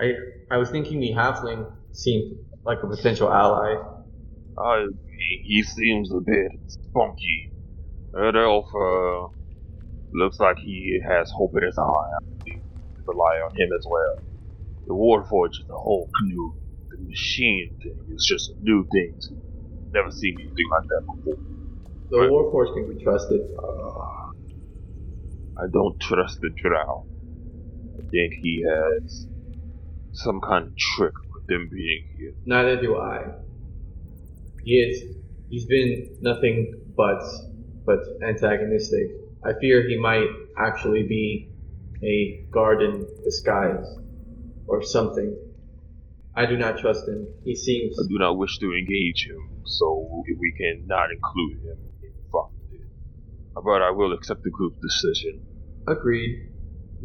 I 0.00 0.06
I 0.50 0.56
was 0.56 0.70
thinking 0.70 1.00
the 1.00 1.12
halfling 1.12 1.70
seemed 1.92 2.38
like 2.64 2.78
a 2.82 2.88
potential 2.88 3.28
ally. 3.30 3.74
I 4.56 4.86
he 5.50 5.62
seems 5.62 6.10
a 6.14 6.20
bit 6.24 6.50
spunky. 6.66 7.52
That 8.14 8.36
elf 8.36 8.68
uh, 8.74 9.28
looks 10.14 10.40
like 10.40 10.56
he 10.60 10.98
has 11.06 11.30
hope 11.36 11.52
in 11.58 11.64
his 11.64 11.76
eye. 11.76 12.10
I 12.16 12.52
rely 13.06 13.34
on 13.44 13.52
him 13.60 13.68
as 13.78 13.84
well. 13.86 14.16
The 14.86 14.94
Warforged 14.94 15.60
is 15.60 15.68
a 15.68 15.76
whole 15.86 16.08
new. 16.22 16.54
The 16.90 17.04
machine 17.04 17.76
thing 17.82 17.98
is 18.16 18.24
just 18.26 18.48
a 18.48 18.54
new 18.60 18.86
thing. 18.90 19.12
Never 19.92 20.10
seen 20.10 20.36
anything 20.40 20.70
like 20.72 20.88
that 20.88 21.02
before. 21.12 21.53
The 22.10 22.18
Right. 22.18 22.30
Warforged 22.30 22.74
can 22.74 22.88
be 22.96 23.02
trusted. 23.02 23.40
Uh, 23.58 24.00
I 25.56 25.66
don't 25.72 25.98
trust 26.00 26.38
the 26.40 26.50
Drow. 26.62 27.06
I 27.96 28.02
think 28.10 28.34
he 28.40 28.64
has 28.68 29.26
some 30.12 30.40
kind 30.40 30.66
of 30.66 30.76
trick 30.76 31.14
with 31.34 31.46
them 31.48 31.68
being 31.70 32.02
here. 32.16 32.32
Neither 32.44 32.80
do 32.80 32.96
I. 32.96 33.18
He 34.62 34.72
is. 34.74 35.02
He's 35.48 35.66
been 35.66 36.08
nothing 36.20 36.72
but 36.96 37.22
but 37.86 38.00
antagonistic. 38.26 39.06
I 39.44 39.52
fear 39.60 39.86
he 39.86 39.98
might 39.98 40.26
actually 40.58 41.04
be 41.08 41.50
a 42.02 42.46
guard 42.52 42.82
in 42.82 43.06
disguise 43.24 43.86
or 44.66 44.82
something. 44.82 45.36
I 46.34 46.46
do 46.46 46.56
not 46.56 46.78
trust 46.78 47.06
him. 47.06 47.26
He 47.44 47.54
seems. 47.54 47.96
I 47.98 48.08
do 48.08 48.18
not 48.18 48.36
wish 48.38 48.58
to 48.58 48.72
engage 48.72 49.26
him, 49.28 49.38
so 49.64 50.24
we 50.26 50.54
can 50.56 50.84
not 50.86 51.10
include 51.12 51.58
him 51.62 51.78
in 52.02 52.10
front 52.30 52.48
of 52.58 52.72
it. 52.72 52.88
But 53.54 53.82
I 53.82 53.90
will 53.90 54.12
accept 54.12 54.42
the 54.42 54.50
group's 54.50 54.78
decision. 54.82 55.42
Agreed. 55.86 56.36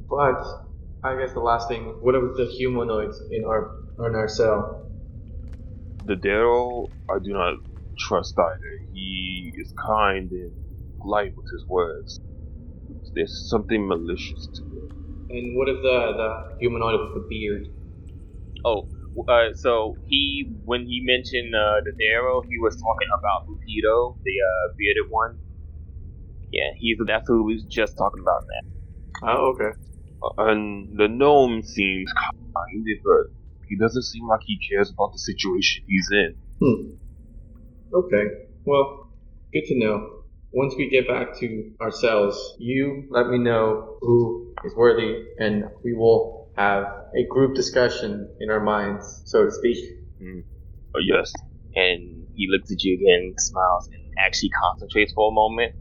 But 0.10 0.42
I 1.04 1.18
guess 1.18 1.34
the 1.34 1.40
last 1.42 1.68
thing. 1.68 1.98
What 2.02 2.16
about 2.16 2.36
the 2.38 2.46
humanoids 2.46 3.22
in 3.32 3.46
our 3.46 3.72
in 4.00 4.16
our 4.16 4.28
cell? 4.28 4.88
The 6.06 6.16
derro, 6.16 6.90
I 7.10 7.20
do 7.24 7.34
not 7.34 7.58
trust 7.98 8.36
either. 8.40 8.74
He 8.92 9.54
is 9.58 9.74
kind 9.86 10.32
and 10.32 10.54
polite 11.02 11.34
with 11.36 11.46
his 11.52 11.66
words. 11.68 12.20
There's 13.16 13.48
something 13.48 13.88
malicious 13.88 14.50
to 14.56 14.64
him. 14.76 14.90
And 15.30 15.58
what 15.58 15.70
of 15.70 15.78
the 15.78 15.98
the 16.18 16.30
humanoid 16.60 17.00
with 17.02 17.14
the 17.16 17.26
beard? 17.30 17.68
Oh, 18.66 18.88
uh, 19.28 19.54
so 19.54 19.96
he 20.08 20.56
when 20.66 20.82
he 20.86 21.02
mentioned 21.06 21.54
uh, 21.56 21.82
the 21.86 21.94
derro, 22.00 22.44
he 22.48 22.58
was 22.60 22.76
talking 22.78 23.10
about 23.20 23.46
Buppido, 23.48 24.18
the 24.24 24.36
uh, 24.42 24.74
bearded 24.78 25.10
one. 25.10 25.40
Yeah, 26.52 26.72
he's 26.78 26.98
that's 27.06 27.28
who 27.28 27.44
we 27.44 27.56
was 27.56 27.66
just 27.70 27.94
talking 27.98 28.22
about 28.24 28.42
that. 28.48 28.64
Oh, 29.28 29.54
okay. 29.54 29.78
Uh, 30.22 30.50
and 30.50 30.98
the 30.98 31.08
gnome 31.08 31.62
seems 31.64 32.12
kind, 32.14 32.86
of 32.88 32.98
but 33.04 33.34
he 33.68 33.78
doesn't 33.78 34.04
seem 34.04 34.28
like 34.28 34.42
he 34.46 34.60
cares 34.70 34.92
about 34.92 35.12
the 35.14 35.20
situation 35.20 35.84
he's 35.88 36.10
in. 36.12 36.36
Hmm. 36.62 36.96
Okay. 37.94 38.24
Well, 38.66 39.08
good 39.54 39.64
to 39.68 39.80
know. 39.80 40.10
Once 40.52 40.74
we 40.76 40.90
get 40.90 41.08
back 41.08 41.38
to 41.40 41.72
ourselves, 41.80 42.56
you 42.58 43.08
let 43.12 43.28
me 43.28 43.38
know 43.38 43.98
who 44.02 44.54
is 44.66 44.74
worthy, 44.76 45.24
and 45.38 45.66
we 45.84 45.94
will 45.94 46.50
have 46.58 46.84
a 47.16 47.28
group 47.30 47.56
discussion 47.56 48.28
in 48.40 48.50
our 48.50 48.60
minds, 48.60 49.22
so 49.26 49.46
to 49.46 49.52
speak. 49.52 49.78
Uh, 50.96 51.00
yes, 51.06 51.32
And 51.76 52.28
he 52.34 52.48
looks 52.50 52.72
at 52.72 52.84
you 52.84 52.96
again, 52.96 53.34
smiles, 53.38 53.88
and 53.94 54.02
actually 54.18 54.50
concentrates 54.50 55.14
for 55.14 55.30
a 55.30 55.34
moment. 55.34 55.74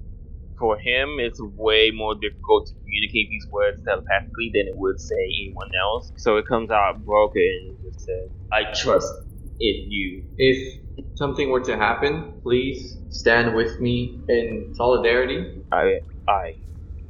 For 0.59 0.77
him, 0.79 1.19
it's 1.21 1.41
way 1.41 1.91
more 1.95 2.15
difficult 2.15 2.67
to 2.67 2.75
communicate 2.85 3.29
these 3.31 3.47
words 3.53 3.79
telepathically 3.87 4.50
than 4.55 4.67
it 4.69 4.77
would 4.77 5.00
say 5.00 5.17
anyone 5.43 5.71
else. 5.83 6.12
So 6.19 6.37
it 6.37 6.47
comes 6.49 6.71
out 6.71 7.05
broken 7.05 7.43
and 7.43 7.79
just 7.85 8.00
says, 8.05 8.31
"I 8.53 8.73
trust 8.75 9.12
in 9.61 9.87
you." 9.91 10.25
If 10.37 10.59
something 11.17 11.50
were 11.50 11.62
to 11.65 11.77
happen, 11.77 12.41
please 12.43 12.99
stand 13.11 13.55
with 13.55 13.81
me 13.81 14.21
in 14.29 14.73
solidarity. 14.75 15.62
I, 15.73 16.00
I. 16.29 16.55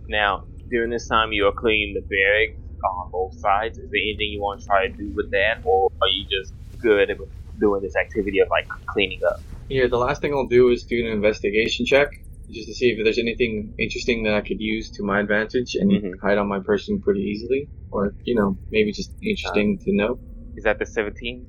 Now, 0.08 0.44
during 0.70 0.90
this 0.90 1.08
time, 1.08 1.32
you 1.32 1.46
are 1.46 1.52
cleaning 1.52 1.94
the 1.94 2.02
barracks 2.02 2.60
on 2.84 3.10
both 3.12 3.34
sides. 3.40 3.78
Is 3.78 3.90
there 3.90 4.00
anything 4.00 4.30
you 4.32 4.40
want 4.40 4.60
to 4.60 4.66
try 4.66 4.86
to 4.88 4.94
do 4.94 5.12
with 5.14 5.30
that, 5.32 5.58
or 5.64 5.88
are 6.02 6.08
you 6.08 6.26
just 6.30 6.54
good 6.82 7.10
at 7.10 7.18
doing 7.60 7.82
this 7.82 7.96
activity 7.96 8.40
of 8.40 8.48
like 8.50 8.66
cleaning 8.92 9.20
up? 9.26 9.36
Here, 9.68 9.88
the 9.88 9.98
last 9.98 10.20
thing 10.22 10.32
I'll 10.34 10.46
do 10.48 10.70
is 10.70 10.84
do 10.84 11.00
an 11.04 11.12
investigation 11.12 11.86
check, 11.86 12.08
just 12.50 12.68
to 12.68 12.74
see 12.74 12.90
if 12.90 13.04
there's 13.04 13.18
anything 13.18 13.74
interesting 13.78 14.22
that 14.24 14.34
I 14.34 14.40
could 14.40 14.60
use 14.60 14.90
to 14.92 15.02
my 15.02 15.20
advantage 15.20 15.74
and 15.74 15.90
Mhm. 15.90 16.20
hide 16.20 16.38
on 16.38 16.48
my 16.48 16.60
person 16.60 17.00
pretty 17.00 17.20
easily, 17.20 17.68
or 17.90 18.14
you 18.24 18.34
know, 18.34 18.56
maybe 18.70 18.92
just 18.92 19.12
interesting 19.22 19.78
to 19.78 19.92
know. 19.92 20.18
Is 20.56 20.64
that 20.64 20.78
the 20.78 20.86
17? 20.86 21.46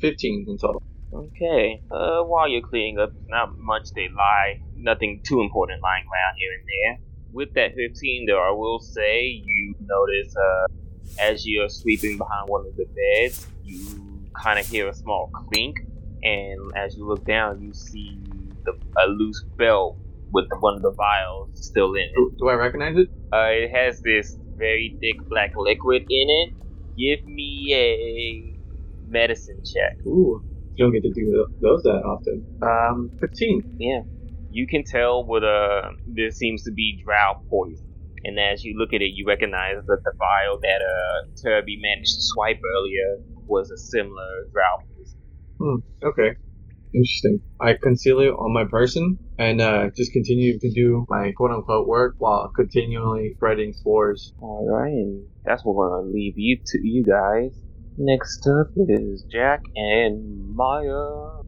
15 0.00 0.46
in 0.48 0.58
total. 0.58 0.82
Okay. 1.12 1.82
Uh, 1.90 2.22
while 2.22 2.48
you're 2.48 2.62
cleaning 2.62 2.98
up, 2.98 3.12
not 3.28 3.58
much 3.58 3.90
they 3.94 4.08
lie. 4.08 4.60
Nothing 4.76 5.20
too 5.24 5.40
important 5.40 5.82
lying 5.82 6.04
around 6.04 6.34
here 6.38 6.52
and 6.58 6.66
there. 6.68 7.06
With 7.32 7.54
that 7.54 7.74
15, 7.74 8.26
though, 8.26 8.40
I 8.40 8.50
will 8.50 8.80
say 8.80 9.26
you 9.44 9.74
notice 9.80 10.34
uh, 10.36 10.66
as 11.20 11.46
you're 11.46 11.68
sweeping 11.68 12.18
behind 12.18 12.48
one 12.48 12.66
of 12.66 12.76
the 12.76 12.86
beds, 12.86 13.46
you 13.64 13.78
kind 14.34 14.58
of 14.58 14.66
hear 14.66 14.88
a 14.88 14.94
small 14.94 15.30
clink, 15.32 15.76
and 16.22 16.72
as 16.76 16.96
you 16.96 17.06
look 17.06 17.24
down, 17.24 17.60
you 17.62 17.72
see 17.72 18.18
the, 18.64 18.72
a 19.02 19.06
loose 19.08 19.44
belt 19.56 19.96
with 20.32 20.46
one 20.60 20.76
of 20.76 20.82
the 20.82 20.94
vials 20.96 21.50
still 21.54 21.94
in 21.94 22.02
it. 22.02 22.38
Do, 22.38 22.48
I 22.48 22.54
recognize 22.54 22.96
it? 22.96 23.08
Uh, 23.32 23.50
it 23.50 23.70
has 23.70 24.00
this 24.02 24.36
very 24.56 24.96
thick 25.00 25.16
black 25.28 25.52
liquid 25.56 26.02
in 26.08 26.26
it. 26.28 26.50
Give 26.96 27.24
me 27.26 27.72
a 27.74 28.60
medicine 29.06 29.62
check. 29.64 30.06
Ooh, 30.06 30.42
you 30.74 30.84
don't 30.84 30.92
get 30.92 31.02
to 31.02 31.12
do 31.14 31.46
those 31.60 31.82
that 31.82 32.02
often. 32.04 32.46
Um, 32.62 33.10
15. 33.20 33.76
Yeah. 33.78 34.00
You 34.50 34.66
can 34.66 34.82
tell 34.84 35.24
what 35.24 35.44
uh 35.44 35.90
this 36.06 36.36
seems 36.36 36.64
to 36.64 36.72
be 36.72 37.00
drow 37.04 37.34
poison. 37.48 37.86
And 38.24 38.38
as 38.38 38.64
you 38.64 38.76
look 38.76 38.92
at 38.92 39.00
it, 39.00 39.12
you 39.14 39.24
recognize 39.26 39.76
that 39.86 40.00
the 40.04 40.12
vial 40.18 40.58
that 40.60 40.80
uh 40.82 41.30
Turvy 41.42 41.78
managed 41.80 42.14
to 42.16 42.22
swipe 42.22 42.58
earlier 42.58 43.24
was 43.46 43.70
a 43.70 43.78
similar 43.78 44.50
drow 44.52 44.74
poison. 44.90 45.20
Hmm, 45.60 46.06
okay. 46.08 46.36
Interesting. 46.92 47.40
I 47.60 47.76
conceal 47.80 48.20
it 48.20 48.30
on 48.30 48.52
my 48.52 48.64
person 48.68 49.18
and 49.38 49.60
uh, 49.60 49.90
just 49.96 50.12
continue 50.12 50.58
to 50.58 50.70
do 50.74 51.04
my 51.08 51.32
quote 51.36 51.52
unquote 51.52 51.86
work 51.86 52.14
while 52.18 52.50
continually 52.54 53.32
spreading 53.36 53.72
spores. 53.72 54.32
Alright, 54.40 54.92
and 54.92 55.26
that's 55.44 55.64
what 55.64 55.76
we're 55.76 55.90
gonna 55.90 56.10
leave 56.10 56.34
you 56.36 56.58
to 56.64 56.78
you 56.82 57.04
guys. 57.04 57.56
Next 57.96 58.46
up 58.46 58.68
is 58.76 59.24
Jack 59.30 59.60
and 59.76 60.54
Maya. 60.54 61.42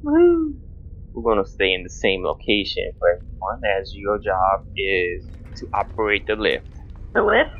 We're 1.13 1.35
gonna 1.35 1.47
stay 1.47 1.73
in 1.73 1.83
the 1.83 1.91
same 1.91 2.23
location 2.25 2.93
for 2.99 3.09
everyone 3.09 3.63
as 3.81 3.93
your 3.95 4.19
job 4.19 4.61
is 4.77 5.29
to 5.57 5.67
operate 5.75 6.25
the 6.27 6.37
lift. 6.37 6.67
The 7.15 7.23
lift? 7.23 7.51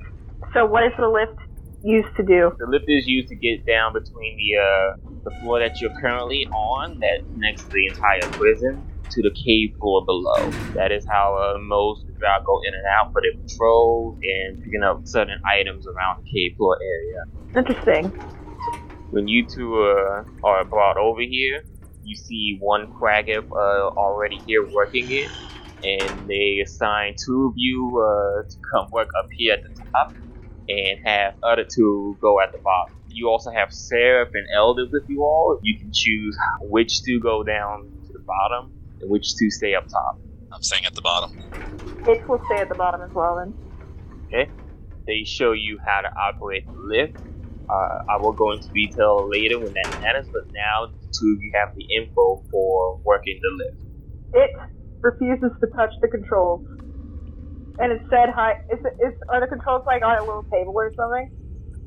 So 0.55 0.67
what 0.67 0.85
is 0.85 0.93
the 0.99 1.09
lift 1.09 1.39
used 1.85 2.15
to 2.17 2.23
do? 2.23 2.53
The 2.59 2.67
lift 2.67 2.87
is 2.89 3.07
used 3.07 3.29
to 3.29 3.35
get 3.35 3.67
down 3.67 3.93
between 3.93 4.37
the 4.37 4.59
uh, 4.59 4.97
the 5.25 5.31
floor 5.41 5.59
that 5.61 5.81
you're 5.81 5.95
currently 6.01 6.47
on, 6.47 6.99
that 7.01 7.23
connects 7.33 7.65
to 7.65 7.71
the 7.71 7.87
entire 7.87 8.23
prison, 8.33 8.83
to 9.11 9.23
the 9.23 9.31
cave 9.31 9.77
floor 9.79 10.05
below. 10.05 10.51
That 10.75 10.91
is 10.91 11.07
how 11.07 11.37
uh, 11.37 11.59
most 11.59 12.07
drow 12.19 12.43
go 12.45 12.61
in 12.67 12.75
and 12.75 12.87
out 12.87 13.13
for 13.13 13.21
their 13.23 13.41
patrols 13.41 14.19
and 14.23 14.63
picking 14.63 14.83
up 14.83 15.07
certain 15.07 15.41
items 15.45 15.87
around 15.87 16.25
the 16.25 16.31
cave 16.31 16.57
floor 16.57 16.79
area. 16.83 17.25
Interesting. 17.57 18.07
When 19.11 19.29
you 19.29 19.47
two 19.47 19.75
uh, 19.83 20.25
are 20.43 20.65
brought 20.65 20.97
over 20.97 21.21
here, 21.21 21.65
you 22.03 22.17
see 22.17 22.57
one 22.59 22.93
quaggoth 22.95 23.51
uh, 23.51 23.95
already 23.97 24.41
here 24.47 24.67
working 24.67 25.07
it, 25.11 25.31
and 25.85 26.29
they 26.29 26.61
assign 26.65 27.15
two 27.23 27.47
of 27.47 27.53
you 27.57 28.01
uh, 28.01 28.49
to 28.49 28.57
come 28.73 28.91
work 28.91 29.11
up 29.19 29.31
here 29.33 29.55
at 29.55 29.63
the 29.63 29.83
top, 29.93 30.15
and 30.69 31.01
have 31.05 31.35
other 31.43 31.65
two 31.65 32.17
go 32.21 32.41
at 32.41 32.53
the 32.53 32.59
bottom. 32.59 32.95
You 33.09 33.29
also 33.29 33.51
have 33.51 33.69
Sarith 33.71 34.31
and 34.33 34.47
Eldeth 34.57 34.91
with 34.93 35.05
you 35.09 35.23
all. 35.23 35.59
You 35.63 35.79
can 35.79 35.93
choose 35.93 36.37
which 36.61 37.03
two 37.03 37.21
go 37.21 37.43
down 37.43 37.91
to 38.07 38.13
the 38.13 38.21
bottom 38.21 38.73
and 39.01 39.11
which 39.11 39.37
two 39.37 39.51
stay 39.51 39.75
up 39.75 39.89
top. 39.89 40.19
I'm 40.53 40.63
staying 40.63 40.85
at 40.85 40.95
the 40.95 41.03
bottom. 41.03 41.39
It 42.07 42.29
will 42.29 42.41
stay 42.47 42.61
at 42.61 42.69
the 42.69 42.75
bottom 42.75 43.03
as 43.03 43.11
well 43.13 43.37
then. 43.37 43.55
Okay. 44.27 44.51
They 45.07 45.25
show 45.25 45.53
you 45.53 45.79
how 45.85 46.01
to 46.03 46.09
operate 46.15 46.67
the 46.67 46.73
lift. 46.73 47.19
Uh, 47.69 48.03
I 48.09 48.17
will 48.19 48.33
go 48.33 48.53
into 48.53 48.69
detail 48.69 49.29
later 49.29 49.59
when 49.59 49.73
that 49.73 50.01
matters, 50.01 50.27
but 50.33 50.53
now 50.53 50.87
the 50.87 51.07
two 51.07 51.37
of 51.37 51.43
you 51.43 51.53
have 51.55 51.75
the 51.75 51.85
info 51.97 52.45
for 52.51 53.01
working 53.05 53.41
the 53.41 53.65
lift. 53.65 53.83
It 54.35 54.51
refuses 55.01 55.51
to 55.61 55.67
touch 55.75 55.93
the 56.01 56.09
controls. 56.09 56.67
And 57.79 57.93
it 57.93 58.03
said 58.11 58.29
hi- 58.35 58.61
is, 58.73 58.81
is 58.81 59.15
are 59.31 59.41
the 59.41 59.47
controls 59.47 59.83
like 59.87 60.03
on 60.05 60.19
a 60.19 60.21
little 60.21 60.47
table 60.53 60.75
or 60.77 60.93
something? 60.97 61.31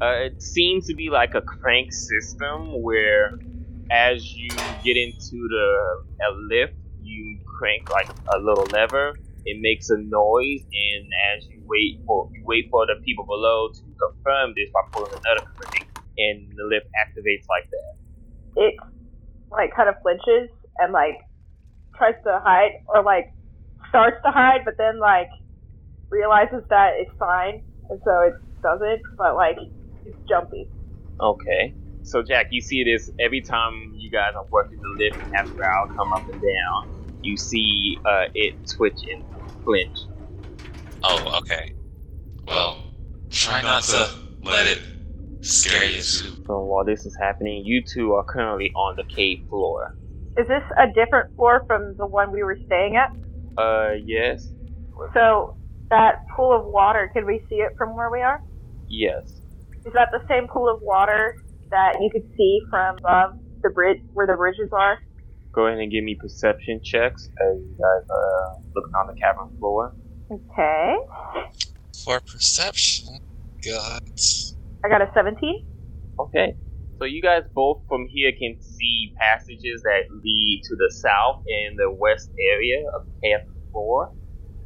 Uh, 0.02 0.28
it 0.28 0.42
seems 0.42 0.88
to 0.88 0.96
be 0.96 1.10
like 1.10 1.36
a 1.36 1.42
crank 1.42 1.88
system 1.94 2.84
where, 2.84 3.32
as 3.92 4.26
you 4.36 4.50
get 4.84 4.98
into 4.98 5.40
the 5.48 5.68
a 6.20 6.32
lift, 6.52 6.74
you 7.02 7.40
crank 7.60 7.88
like 7.90 8.10
a 8.36 8.38
little 8.40 8.66
lever. 8.66 9.14
It 9.46 9.62
makes 9.62 9.90
a 9.90 9.98
noise, 9.98 10.66
and 10.74 11.06
as 11.38 11.46
you 11.48 11.62
wait 11.70 12.02
for 12.06 12.28
you 12.34 12.44
wait 12.46 12.66
for 12.72 12.86
the 12.88 12.98
people 13.06 13.26
below 13.26 13.70
to 13.70 13.86
confirm 13.94 14.58
this 14.58 14.68
by 14.74 14.82
pulling 14.92 15.14
another 15.14 15.46
crank, 15.56 15.86
and 16.18 16.50
the 16.58 16.66
lift 16.66 16.90
activates 16.98 17.46
like 17.48 17.70
that. 17.70 17.92
It 18.58 18.74
like 19.52 19.70
kind 19.76 19.88
of 19.88 19.96
flinches 20.02 20.50
and 20.80 20.92
like 20.92 21.22
tries 21.96 22.18
to 22.26 22.42
hide 22.44 22.74
or 22.90 23.04
like 23.04 23.32
starts 23.90 24.18
to 24.26 24.32
hide, 24.32 24.66
but 24.66 24.76
then 24.78 25.00
like 25.00 25.30
realizes 26.16 26.64
that 26.70 26.92
it's 26.98 27.12
fine, 27.20 27.62
and 27.90 28.00
so 28.06 28.22
it 28.22 28.34
doesn't. 28.64 29.02
But 29.18 29.36
like 29.36 29.58
it's 30.06 30.18
jumpy. 30.30 30.68
Okay. 31.20 31.76
So 32.04 32.22
Jack, 32.22 32.48
you 32.52 32.62
see 32.62 32.84
this 32.84 33.10
every 33.20 33.42
time 33.42 33.92
you 33.96 34.12
guys 34.12 34.34
are 34.36 34.46
working 34.52 34.80
the 34.82 35.04
lift 35.04 35.18
and 35.20 35.30
have 35.34 35.48
Growl 35.56 35.88
come 35.98 36.14
up 36.14 36.24
and 36.32 36.40
down. 36.42 36.80
You 37.22 37.36
see 37.36 37.98
uh, 38.06 38.26
it 38.34 38.54
twitch 38.76 39.00
and 39.12 39.24
flinch. 39.64 39.98
Oh, 41.04 41.40
okay. 41.40 41.74
Well, 42.48 42.78
try 43.32 43.62
not 43.62 43.84
to 43.84 44.10
let 44.44 44.68
it 44.68 44.82
scare 45.42 45.84
you. 45.84 46.02
So 46.02 46.36
while 46.48 46.86
this 46.86 47.06
is 47.06 47.16
happening, 47.20 47.64
you 47.66 47.84
two 47.84 48.14
are 48.14 48.24
currently 48.24 48.72
on 48.76 48.96
the 48.98 49.04
cave 49.16 49.40
floor. 49.50 49.96
Is 50.38 50.48
this 50.48 50.64
a 50.78 50.88
different 50.94 51.28
floor 51.36 51.64
from 51.66 51.96
the 51.98 52.06
one 52.06 52.32
we 52.32 52.44
were 52.44 52.58
staying 52.66 52.98
at? 52.98 53.10
Uh, 53.58 53.94
yes, 54.06 54.52
So 55.14 55.56
that 55.90 56.24
pool 56.36 56.56
of 56.58 56.66
water, 56.66 57.10
can 57.14 57.26
we 57.26 57.42
see 57.50 57.56
it 57.56 57.72
from 57.78 57.96
where 57.96 58.12
we 58.12 58.22
are? 58.22 58.40
yes. 58.90 59.42
Is 59.86 59.94
that 59.94 60.10
the 60.12 60.22
same 60.28 60.48
pool 60.52 60.68
of 60.68 60.80
water 60.82 61.36
that 61.70 61.98
you 62.02 62.10
could 62.12 62.26
see 62.36 62.60
from 62.72 62.98
above 62.98 63.32
the 63.62 63.70
bridge 63.70 64.00
where 64.14 64.26
the 64.26 64.34
bridges 64.34 64.70
are? 64.72 64.98
Go 65.54 65.68
ahead 65.68 65.80
and 65.80 65.92
give 65.92 66.04
me 66.04 66.18
perception 66.20 66.82
checks 66.84 67.30
as 67.40 67.58
you 67.62 67.76
guys 67.78 68.04
are 68.10 68.34
uh, 68.34 68.54
looking 68.76 68.96
on 68.98 69.08
the 69.08 69.14
cavern 69.22 69.50
floor. 69.60 69.94
Okay. 70.32 70.96
For 72.04 72.20
perception, 72.20 73.20
got. 73.64 74.02
I 74.84 74.90
got 74.90 75.02
a 75.02 75.08
17. 75.14 75.38
Okay. 76.20 76.56
So 76.98 77.06
you 77.06 77.22
guys 77.22 77.44
both 77.54 77.82
from 77.88 78.08
here 78.10 78.32
can 78.38 78.58
see 78.60 79.14
passages 79.20 79.84
that 79.84 80.10
lead 80.10 80.62
to 80.66 80.76
the 80.76 80.92
south 80.96 81.44
and 81.46 81.78
the 81.78 81.92
west 81.92 82.30
area 82.40 82.82
of 82.96 83.06
the 83.06 83.28
cavern 83.28 83.56
floor. 83.72 84.10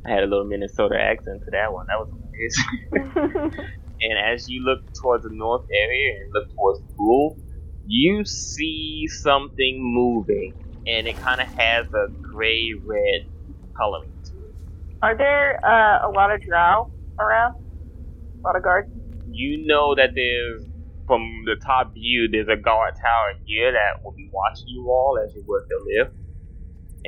I 0.06 0.12
had 0.12 0.24
a 0.24 0.28
little 0.28 0.46
Minnesota 0.46 0.96
accent 1.00 1.42
to 1.46 1.52
that 1.52 1.74
one. 1.74 1.86
That 1.88 2.00
was 2.00 2.10
hilarious. 2.10 3.60
and 4.02 4.34
as 4.34 4.48
you 4.48 4.64
look 4.64 4.80
towards 5.02 5.24
the 5.24 5.30
north 5.32 5.66
area 5.74 6.14
and 6.22 6.32
look 6.34 6.48
towards 6.56 6.80
the 6.80 6.86
pool, 6.98 7.38
you 7.86 8.24
see 8.26 9.08
something 9.08 9.80
moving, 9.82 10.54
and 10.86 11.08
it 11.08 11.18
kind 11.20 11.42
of 11.42 11.48
has 11.48 11.86
a 11.88 12.08
gray 12.34 12.72
red 12.86 13.28
coloring 13.76 14.12
to 14.26 14.36
it. 14.38 14.56
Are 15.02 15.18
there 15.18 15.60
uh, 15.66 16.08
a 16.08 16.12
lot 16.12 16.32
of 16.32 16.42
drow 16.42 16.92
around? 17.20 17.56
A 17.56 18.48
lot 18.48 18.56
of 18.56 18.64
guards? 18.64 18.90
You 19.32 19.66
know 19.66 19.96
that 19.96 20.12
there's 20.16 20.64
from 21.10 21.26
the 21.50 21.58
top 21.66 21.92
view, 21.98 22.30
there's 22.30 22.48
a 22.48 22.62
guard 22.62 22.94
tower 22.94 23.34
here 23.46 23.74
that 23.74 24.06
will 24.06 24.14
be 24.14 24.30
watching 24.32 24.70
you 24.70 24.86
all 24.94 25.18
as 25.18 25.34
you 25.34 25.44
work 25.48 25.66
the 25.68 25.82
lift, 25.82 26.14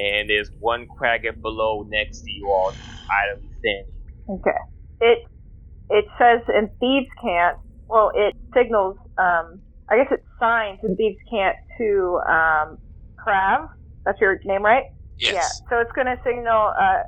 and 0.01 0.29
there's 0.29 0.49
one 0.59 0.87
quaggoth 0.87 1.41
below 1.41 1.83
next 1.87 2.23
to 2.23 2.31
you 2.31 2.47
all, 2.47 2.71
idly 3.35 3.49
standing. 3.59 3.93
Okay. 4.29 4.57
It 4.99 5.19
it 5.89 6.05
says 6.17 6.41
in 6.47 6.69
thieves' 6.79 7.07
cant. 7.21 7.57
Well, 7.87 8.11
it 8.15 8.33
signals. 8.55 8.97
Um, 9.17 9.61
I 9.89 9.97
guess 9.97 10.07
it 10.11 10.21
signs 10.39 10.79
in 10.83 10.95
thieves' 10.95 11.17
cant 11.29 11.55
to 11.77 12.19
um, 12.27 12.77
Krav. 13.25 13.65
That's 14.05 14.19
your 14.21 14.39
name, 14.45 14.63
right? 14.63 14.83
Yes. 15.19 15.33
Yeah. 15.33 15.47
So 15.69 15.81
it's 15.81 15.91
going 15.95 16.07
to 16.07 16.15
signal. 16.25 16.71
Uh, 16.79 17.03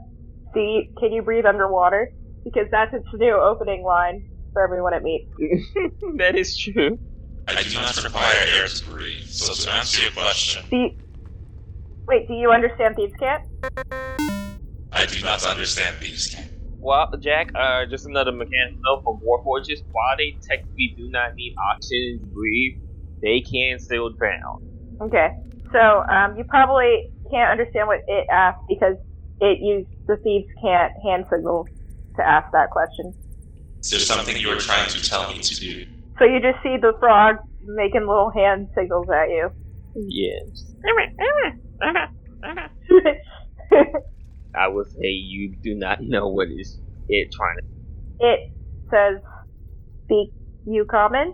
see, 0.53 0.89
can 0.99 1.11
you 1.11 1.21
breathe 1.21 1.45
underwater? 1.45 2.09
Because 2.43 2.67
that's 2.71 2.93
its 2.93 3.07
new 3.13 3.39
opening 3.41 3.83
line 3.83 4.25
for 4.51 4.63
everyone 4.63 4.93
it 4.93 5.01
meets. 5.01 5.25
that 6.17 6.35
is 6.35 6.57
true. 6.57 6.99
I 7.47 7.63
do 7.63 7.73
not 7.73 8.01
require 8.03 8.35
air 8.55 8.67
to 8.67 8.89
breathe, 8.89 9.23
so 9.25 9.53
to 9.53 9.73
answer 9.75 10.01
your 10.01 10.11
question, 10.11 10.63
Do 10.69 10.77
you, 10.77 10.89
wait, 12.07 12.27
do 12.27 12.33
you 12.33 12.51
understand 12.51 12.95
thieves' 12.95 13.13
cant? 13.19 13.41
I 14.93 15.05
do 15.07 15.21
not 15.25 15.43
understand 15.45 15.97
Thieves' 15.97 16.27
Cant. 16.27 16.47
Well, 16.79 17.07
Jack, 17.19 17.47
uh, 17.55 17.85
just 17.89 18.05
another 18.05 18.31
mechanical 18.31 18.77
note 18.85 19.01
for 19.03 19.19
Warforges. 19.19 19.81
While 19.91 20.17
they 20.17 20.37
technically 20.49 20.93
do 20.95 21.09
not 21.09 21.33
need 21.35 21.53
oxygen 21.73 22.19
to 22.21 22.27
breathe, 22.33 22.73
they 23.21 23.41
can 23.41 23.79
still 23.79 24.11
drown. 24.17 24.61
Okay. 25.01 25.29
So 25.71 25.79
um, 25.79 26.37
you 26.37 26.43
probably 26.47 27.01
can't 27.31 27.49
understand 27.51 27.87
what 27.87 27.99
it 28.07 28.25
asked 28.31 28.61
because 28.69 28.95
it 29.39 29.59
used 29.61 29.89
the 30.07 30.17
thieves' 30.23 30.45
cant 30.61 30.91
hand 31.03 31.25
signal 31.31 31.65
to 32.17 32.21
ask 32.21 32.47
that 32.53 32.69
question. 32.69 33.13
Is 33.81 33.89
there 33.89 33.99
something 33.99 34.37
you 34.37 34.49
were 34.49 34.57
trying 34.57 34.89
to 34.89 35.01
tell 35.01 35.31
me 35.33 35.39
to 35.39 35.55
do? 35.55 35.85
So 36.19 36.25
you 36.25 36.39
just 36.39 36.61
see 36.61 36.77
the 36.79 36.93
frog 36.99 37.37
making 37.63 38.07
little 38.07 38.29
hand 38.29 38.67
signals 38.77 39.07
at 39.09 39.29
you. 39.29 39.49
Yes. 39.95 40.73
I 44.55 44.67
would 44.67 44.87
say 44.87 45.07
you 45.07 45.55
do 45.63 45.73
not 45.75 45.99
know 46.01 46.27
what 46.27 46.47
is 46.49 46.79
it 47.07 47.29
trying 47.35 47.55
to. 47.57 47.63
it 48.27 48.39
says, 48.89 49.21
"Speak 50.05 50.29
you 50.65 50.85
common." 50.89 51.33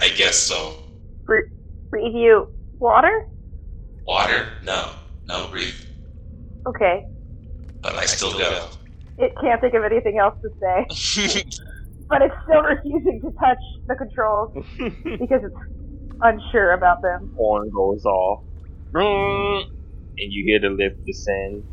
I 0.00 0.08
guess 0.08 0.36
so. 0.36 0.74
Re- 1.26 1.42
read 1.92 2.12
you 2.14 2.46
Water? 2.78 3.12
Water? 4.06 4.46
No. 4.62 4.90
No, 5.26 5.48
breathe. 5.50 5.74
Okay. 6.66 7.02
But 7.82 7.94
I 7.94 8.04
still 8.06 8.38
go. 8.38 8.68
It 9.18 9.32
can't 9.40 9.60
think 9.60 9.74
of 9.74 9.82
anything 9.82 10.18
else 10.18 10.34
to 10.42 10.50
say, 10.60 10.86
but 12.10 12.20
it's 12.22 12.34
still 12.46 12.62
refusing 12.62 13.20
to 13.22 13.30
touch 13.40 13.58
the 13.88 13.94
controls 13.94 14.50
because 14.78 15.40
it's 15.42 15.54
unsure 16.20 16.72
about 16.72 16.98
them. 17.02 17.30
Horn 17.34 17.70
goes 17.74 18.04
off. 18.04 18.40
And 20.18 20.32
you 20.32 20.44
hear 20.46 20.60
the 20.60 20.74
lift 20.74 21.04
descend. 21.06 21.64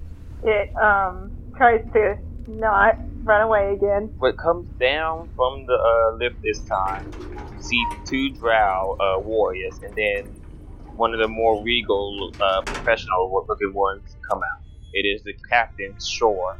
It 0.43 0.69
um 0.81 1.33
tries 1.57 1.81
to 1.93 2.15
not 2.47 2.95
run 3.23 3.41
away 3.41 3.73
again. 3.75 4.11
What 4.17 4.37
comes 4.37 4.69
down 4.79 5.29
from 5.35 5.65
the 5.65 5.73
uh, 5.75 6.17
lift 6.17 6.37
this 6.43 6.61
time, 6.63 7.07
you 7.51 7.59
see 7.59 7.81
two 8.09 8.31
drow 8.39 8.95
uh, 8.99 9.21
warriors, 9.21 9.79
and 9.81 9.95
then 9.95 10.35
one 10.95 11.13
of 11.13 11.19
the 11.19 11.27
more 11.27 11.63
regal, 11.63 12.31
uh, 12.41 12.61
professional 12.67 13.45
looking 13.47 13.73
ones 13.73 14.17
come 14.29 14.39
out. 14.39 14.63
It 14.91 15.07
is 15.07 15.23
the 15.23 15.33
captain, 15.49 15.95
Shoor, 16.03 16.59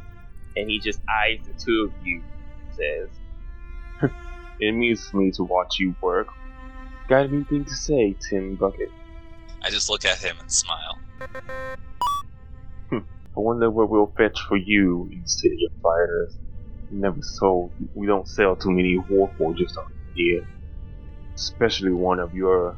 and 0.56 0.68
he 0.68 0.80
just 0.80 1.00
eyes 1.08 1.40
the 1.46 1.54
two 1.64 1.88
of 1.90 1.94
you 2.00 2.24
and 2.58 2.68
says, 2.70 3.20
It 4.58 4.68
amuses 4.70 5.12
me 5.14 5.30
to 5.36 5.44
watch 5.44 5.76
you 5.78 5.96
work. 6.00 6.28
Got 7.08 7.26
anything 7.26 7.64
to 7.64 7.74
say, 7.74 8.16
Tim 8.30 8.56
Bucket? 8.56 8.94
I 9.62 9.70
just 9.70 9.88
look 9.90 10.04
at 10.04 10.18
him 10.18 10.36
and 10.40 10.50
smile. 10.50 11.03
I 11.20 11.76
wonder 13.36 13.70
what 13.70 13.88
we'll 13.88 14.12
fetch 14.16 14.40
for 14.48 14.56
you 14.56 15.08
in 15.12 15.26
city 15.26 15.66
of 15.66 15.72
spiders. 15.78 16.36
Never 16.90 17.22
sold. 17.22 17.72
We 17.94 18.06
don't 18.06 18.28
sell 18.28 18.56
too 18.56 18.70
many 18.70 18.96
warforges 18.96 19.76
out 19.78 19.90
here. 20.14 20.46
Especially 21.34 21.92
one 21.92 22.20
of 22.20 22.34
your 22.34 22.76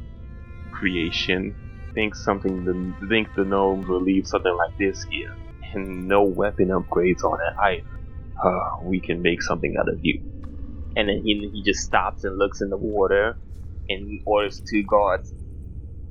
creation. 0.71 1.55
Think 1.93 2.15
something 2.15 2.65
the 2.65 3.07
think 3.07 3.29
the 3.35 3.43
gnomes 3.43 3.87
will 3.87 4.01
leave 4.01 4.27
something 4.27 4.55
like 4.55 4.77
this 4.77 5.03
here. 5.03 5.35
And 5.73 6.07
no 6.07 6.23
weapon 6.23 6.69
upgrades 6.69 7.23
on 7.23 7.39
it 7.39 7.57
either. 7.59 7.87
Uh, 8.43 8.77
we 8.83 8.99
can 8.99 9.21
make 9.21 9.41
something 9.41 9.75
out 9.79 9.89
of 9.89 9.99
you. 10.03 10.21
And 10.95 11.09
then 11.09 11.21
he, 11.23 11.49
he 11.53 11.63
just 11.63 11.81
stops 11.81 12.23
and 12.23 12.37
looks 12.37 12.61
in 12.61 12.69
the 12.69 12.77
water 12.77 13.37
and 13.89 14.21
orders 14.25 14.61
two 14.69 14.83
guards. 14.83 15.33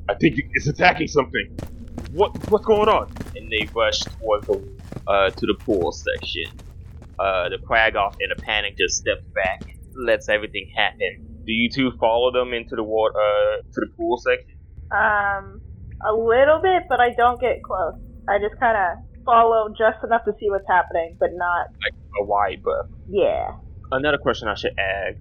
I 0.09 0.15
think 0.15 0.39
it's 0.55 0.69
attacking 0.69 1.09
something. 1.09 1.57
What 2.13 2.51
what's 2.51 2.65
going 2.65 2.89
on? 2.89 3.13
And 3.35 3.51
they 3.51 3.69
rush 3.75 4.01
towards 4.01 4.47
the 4.47 4.63
uh, 5.07 5.31
to 5.31 5.47
the 5.47 5.55
pool 5.65 5.93
section. 5.93 6.59
Uh, 7.19 7.49
the 7.49 7.59
quaggoth 7.59 8.17
in 8.21 8.31
a 8.31 8.37
panic 8.37 8.77
just 8.77 8.97
steps 8.97 9.25
back, 9.35 9.63
lets 9.95 10.29
everything 10.29 10.71
happen. 10.77 11.43
Do 11.47 11.53
you 11.53 11.71
two 11.71 11.93
follow 11.99 12.31
them 12.33 12.53
into 12.53 12.77
the 12.77 12.83
water 12.83 13.15
uh, 13.17 13.63
to 13.63 13.81
the 13.81 13.89
pool 13.97 14.19
section? 14.19 14.59
Um, 14.91 15.61
a 16.05 16.13
little 16.13 16.61
bit, 16.63 16.85
but 16.89 17.01
I 17.01 17.11
don't 17.17 17.41
get 17.41 17.63
close. 17.63 17.95
I 18.29 18.39
just 18.39 18.59
kind 18.61 18.77
of 18.77 19.25
follow 19.25 19.69
just 19.71 20.03
enough 20.05 20.25
to 20.25 20.33
see 20.39 20.51
what's 20.51 20.67
happening, 20.69 21.17
but 21.19 21.31
not. 21.33 21.67
A 22.21 22.25
wide 22.25 22.63
berth. 22.63 22.91
Yeah. 23.09 23.57
Another 23.91 24.19
question 24.19 24.49
I 24.49 24.55
should 24.55 24.77
ask. 24.79 25.19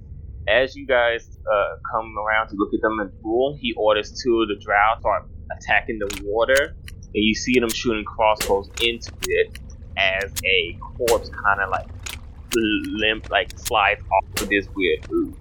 As 0.47 0.75
you 0.75 0.85
guys 0.85 1.27
uh, 1.51 1.75
come 1.91 2.13
around 2.17 2.49
to 2.49 2.55
look 2.55 2.73
at 2.73 2.81
them 2.81 2.99
in 2.99 3.07
the 3.07 3.21
pool, 3.21 3.57
he 3.59 3.73
orders 3.77 4.11
two 4.23 4.41
of 4.41 4.47
the 4.47 4.63
drow 4.63 4.99
start 4.99 5.25
attacking 5.51 5.99
the 5.99 6.21
water, 6.25 6.75
and 6.86 7.23
you 7.23 7.36
see 7.36 7.60
them 7.60 7.69
shooting 7.69 8.05
crossbows 8.05 8.69
into 8.81 9.12
it 9.27 9.58
as 9.97 10.31
a 10.45 10.77
corpse 10.81 11.29
kind 11.29 11.62
of 11.62 11.69
like 11.69 11.88
limp, 12.53 13.29
like 13.29 13.58
slides 13.58 14.01
off 14.12 14.41
of 14.41 14.49
this 14.49 14.67
weird 14.75 15.05
ooze. 15.12 15.36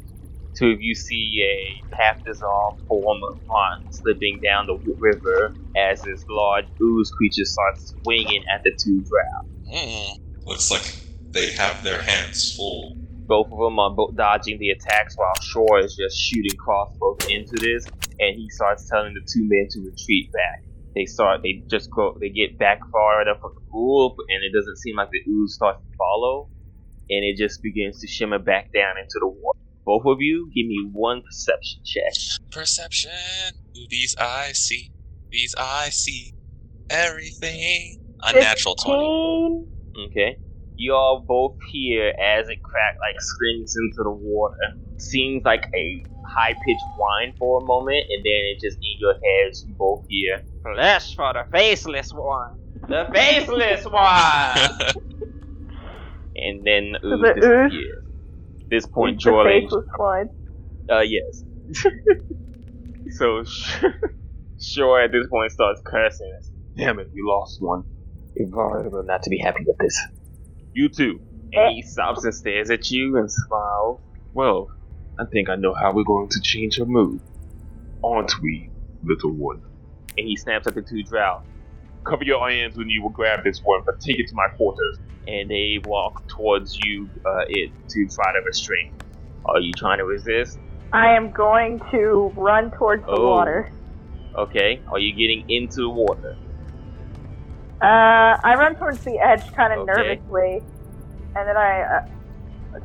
Two 0.55 0.71
of 0.71 0.81
you 0.81 0.95
see 0.95 1.43
a 1.43 1.97
half 1.97 2.25
dissolved 2.25 2.87
form 2.87 3.25
of 3.25 3.41
Ron 3.49 3.93
slipping 3.93 4.41
down 4.41 4.67
the 4.67 4.77
river 4.99 5.53
as 5.77 6.03
this 6.03 6.25
large 6.29 6.67
ooze 6.81 7.11
creature 7.11 7.45
starts 7.45 7.95
swinging 8.05 8.45
at 8.53 8.63
the 8.63 8.73
two 8.79 9.01
drow. 9.01 9.49
Hmm. 9.69 10.21
Looks 10.45 10.71
like 10.71 10.95
they 11.31 11.51
have 11.53 11.83
their 11.83 12.01
hands 12.03 12.55
full. 12.57 12.97
Both 13.27 13.49
of 13.53 13.59
them 13.59 13.79
are 13.79 13.91
bo- 13.91 14.13
dodging 14.15 14.59
the 14.59 14.71
attacks 14.71 15.17
while 15.17 15.33
Shoor 15.41 15.81
is 15.81 15.97
just 15.97 16.17
shooting 16.19 16.57
crossbows 16.59 17.19
into 17.29 17.57
this, 17.57 17.87
and 18.21 18.37
he 18.37 18.49
starts 18.51 18.89
telling 18.89 19.15
the 19.15 19.21
two 19.21 19.45
men 19.49 19.67
to 19.71 19.81
retreat 19.81 20.31
back. 20.33 20.65
They 20.95 21.07
start, 21.07 21.41
they 21.43 21.65
just 21.71 21.91
go, 21.91 22.17
they 22.21 22.29
get 22.29 22.59
back 22.59 22.81
far 22.93 23.23
enough 23.23 23.41
from 23.41 23.53
the 23.55 23.63
pool, 23.71 24.15
and 24.29 24.45
it 24.45 24.57
doesn't 24.57 24.77
seem 24.79 24.97
like 24.97 25.09
the 25.11 25.29
ooze 25.31 25.55
starts 25.55 25.81
to 25.81 25.97
follow, 25.97 26.51
and 27.11 27.25
it 27.25 27.37
just 27.37 27.63
begins 27.63 28.01
to 28.01 28.07
shimmer 28.07 28.39
back 28.39 28.73
down 28.73 28.97
into 28.99 29.19
the 29.19 29.27
water. 29.27 29.59
Both 29.85 30.05
of 30.07 30.19
you, 30.21 30.51
give 30.55 30.67
me 30.67 30.89
one 30.93 31.23
perception 31.23 31.81
check. 31.85 32.13
Perception. 32.51 33.11
Ooh, 33.77 33.87
these 33.91 34.17
eyes 34.17 34.59
see. 34.59 34.91
These 35.31 35.55
eyes 35.57 35.95
see. 35.95 36.33
Everything. 36.91 38.01
Unnatural 38.23 38.77
20. 38.77 39.67
15. 39.97 40.07
Okay. 40.11 40.37
You 40.77 40.95
all 40.95 41.25
both 41.27 41.57
hear 41.71 42.09
as 42.09 42.49
it 42.49 42.59
crack 42.63 42.97
like 43.01 43.21
screams 43.21 43.75
into 43.77 44.03
the 44.03 44.11
water. 44.11 44.55
Seems 44.99 45.45
like 45.45 45.65
a 45.75 46.05
high 46.27 46.53
pitched 46.53 46.85
whine 46.99 47.35
for 47.39 47.63
a 47.63 47.65
moment, 47.65 48.05
and 48.11 48.25
then 48.25 48.41
it 48.51 48.61
just 48.61 48.79
in 48.79 48.99
your 48.99 49.15
heads 49.15 49.65
you 49.67 49.75
both 49.79 50.05
hear 50.09 50.41
Flesh 50.63 51.15
for 51.15 51.33
the 51.33 51.45
faceless 51.53 52.11
one. 52.13 52.57
The 52.89 53.07
faceless 53.13 53.85
one 53.85 54.79
And 56.37 56.67
then 56.67 56.95
ooze 57.05 57.23
it 57.23 57.37
ooze? 57.37 57.71
disappears. 57.71 58.05
At 58.63 58.71
this 58.71 58.87
point 58.87 59.23
the 59.23 59.31
Jorlan 59.31 59.63
faceless 59.63 59.85
one. 59.97 60.29
uh, 60.91 61.01
yes. 61.01 61.45
so, 63.19 63.45
sure, 64.61 65.01
at 65.01 65.13
this 65.13 65.27
point 65.31 65.53
starts 65.53 65.81
cursing. 65.87 66.33
Damn 66.77 66.99
it, 66.99 67.09
we 67.15 67.21
lost 67.23 67.59
one. 67.61 67.85
Ivar 68.37 68.89
will 68.91 69.05
not 69.05 69.23
to 69.23 69.31
be 69.31 69.39
happy 69.39 69.65
with 69.67 69.77
this. 69.79 69.97
You 70.75 70.91
too. 70.91 71.21
And 71.55 71.75
he 71.75 71.83
stops 71.83 72.25
and 72.25 72.35
stares 72.35 72.71
at 72.71 72.91
you 72.91 73.17
and 73.19 73.31
smiles. 73.31 74.03
Well, 74.35 74.69
I 75.21 75.25
think 75.33 75.51
I 75.51 75.57
know 75.57 75.75
how 75.75 75.93
we're 75.95 76.05
going 76.05 76.29
to 76.31 76.41
change 76.43 76.79
her 76.79 76.87
mood. 76.87 77.23
Aren't 78.05 78.33
we, 78.43 78.73
little 79.03 79.33
one? 79.37 79.63
And 80.17 80.27
he 80.29 80.37
snaps 80.37 80.67
at 80.69 80.75
the 80.75 80.83
two 80.89 81.05
drow. 81.09 81.39
Cover 82.09 82.25
your 82.25 82.49
hands 82.49 82.77
when 82.77 82.89
you 82.91 83.03
will 83.03 83.11
grab 83.13 83.41
this 83.45 83.61
one, 83.65 83.83
but 83.87 83.97
take 84.07 84.19
it 84.19 84.27
to 84.29 84.35
my 84.37 84.49
quarters. 84.57 84.99
And 85.27 85.51
they 85.51 85.77
walk 85.85 86.15
towards 86.37 86.77
you, 86.79 87.11
uh, 87.27 87.45
it 87.49 87.73
to 87.91 88.09
try 88.15 88.33
to 88.33 88.41
restrain. 88.47 88.93
Are 89.47 89.61
you 89.61 89.73
trying 89.77 89.99
to 89.99 90.05
resist? 90.05 90.59
I 90.93 91.17
am 91.17 91.33
going 91.33 91.81
to 91.93 92.33
run 92.37 92.71
towards 92.79 93.05
the 93.07 93.21
Oh. 93.21 93.29
water. 93.31 93.71
Okay. 94.39 94.83
Are 94.93 94.99
you 95.01 95.13
getting 95.17 95.45
into 95.49 95.83
the 95.83 95.91
water? 95.91 96.37
Uh, 97.85 98.39
I 98.43 98.55
run 98.59 98.77
towards 98.77 99.05
the 99.05 99.19
edge 99.19 99.43
kind 99.53 99.73
of 99.73 99.81
Okay. 99.81 99.93
nervously, 99.93 100.63
and 101.37 101.49
then 101.49 101.57
I. 101.57 101.83
Uh, 101.83 102.01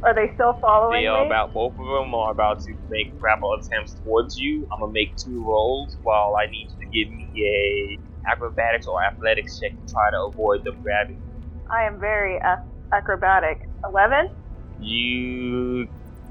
are 0.04 0.14
they 0.14 0.32
still 0.36 0.54
following 0.62 1.02
They 1.02 1.08
are 1.08 1.22
me? 1.22 1.26
about 1.28 1.52
both 1.54 1.72
of 1.74 1.86
them 1.86 2.14
are 2.14 2.32
about 2.32 2.60
to 2.62 2.76
make 2.90 3.18
grapple 3.20 3.54
attempts 3.60 3.96
towards 4.04 4.38
you. 4.38 4.68
I'm 4.72 4.82
gonna 4.82 4.92
make 4.92 5.16
two 5.16 5.44
rolls 5.44 5.98
while 6.04 6.36
I 6.36 6.46
need 6.52 6.68
you 6.78 6.86
to 6.86 6.92
give 6.92 7.10
me 7.12 7.28
a 7.48 8.30
acrobatics 8.30 8.86
or 8.88 9.02
athletics 9.04 9.60
check 9.60 9.72
to 9.72 9.94
try 9.94 10.12
to 10.12 10.26
avoid 10.28 10.64
them 10.64 10.82
grabbing. 10.84 11.20
I 11.72 11.84
am 11.86 12.00
very 12.00 12.36
ac- 12.36 12.70
acrobatic. 12.92 13.62
Eleven. 13.84 14.30
You 14.80 15.88